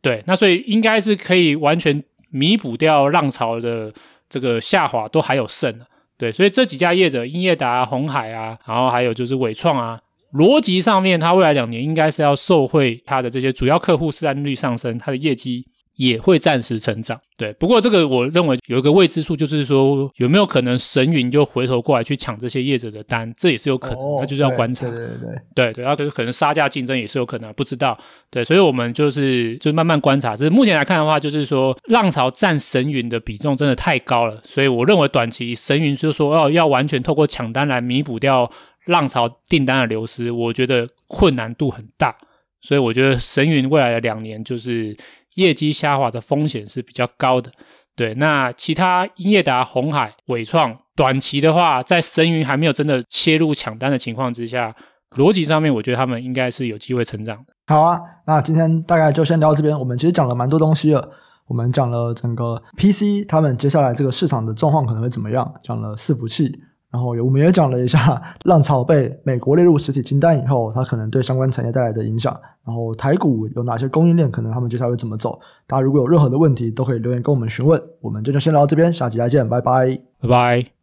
[0.00, 3.92] 对，那所以应该是可以完全弥补掉浪潮的
[4.32, 5.78] 这个下滑，都还有剩。
[6.16, 10.00] 对，所以这几家业者，英业达啊、鸿海啊，然后还有就是伟创啊。
[10.32, 15.66] 逻辑上面，它未来两年应该是要受惠它的这些主要客户市占率上升，它的业绩
[16.02, 17.20] 也会暂时成长。
[17.36, 24.86] 对，不过这个我认为有一个未知数，就是说有没有可能神云就回头过来去抢这些业者的单，这也是有可能，那、哦、就是要观察。
[24.88, 27.96] 对对对对，对对，然后可能杀价竞争也是有可能，不知道。
[28.30, 30.36] 对，所以我们就是就慢慢观察。
[30.36, 38.50] 只是目前来看的话，就是说浪潮占神云的比重真的太高了，所以我认为短期神云就是说要要完全透过抢单来弥补掉。
[38.86, 42.12] 浪潮订单的流失，我觉得困难度很大，
[42.60, 44.96] 所以我觉得神云未来的两年就是
[45.34, 47.50] 业绩下滑的风险是比较高的。
[47.94, 54.74] 对，那其他英业达、鸿海、伟创，短期的话，在神云还没有真的切入抢单的情况之下，
[55.16, 57.38] 逻辑上面，我觉得他们应该是有机会成长。
[57.66, 59.78] 好啊，那今天大概就先聊到这边。
[59.78, 61.10] 我们其实讲了蛮多东西了，
[61.46, 66.50] 我们讲了整个 PC，他们接下来这个市场的状况可能会怎么样，讲了伺服器。
[66.92, 72.38] 然后我们也讲了一下浪潮被美国列入实体清单以后，它可能对相关产业带来的影响。
[72.64, 75.40] 然后台股有哪些供应链，可能他们接下来会怎么走？
[75.66, 77.82] 大家如果有任何的问题，都可以留言跟我们询问。
[78.00, 80.72] 我们这就先聊到这边，下期再见，拜拜，拜拜。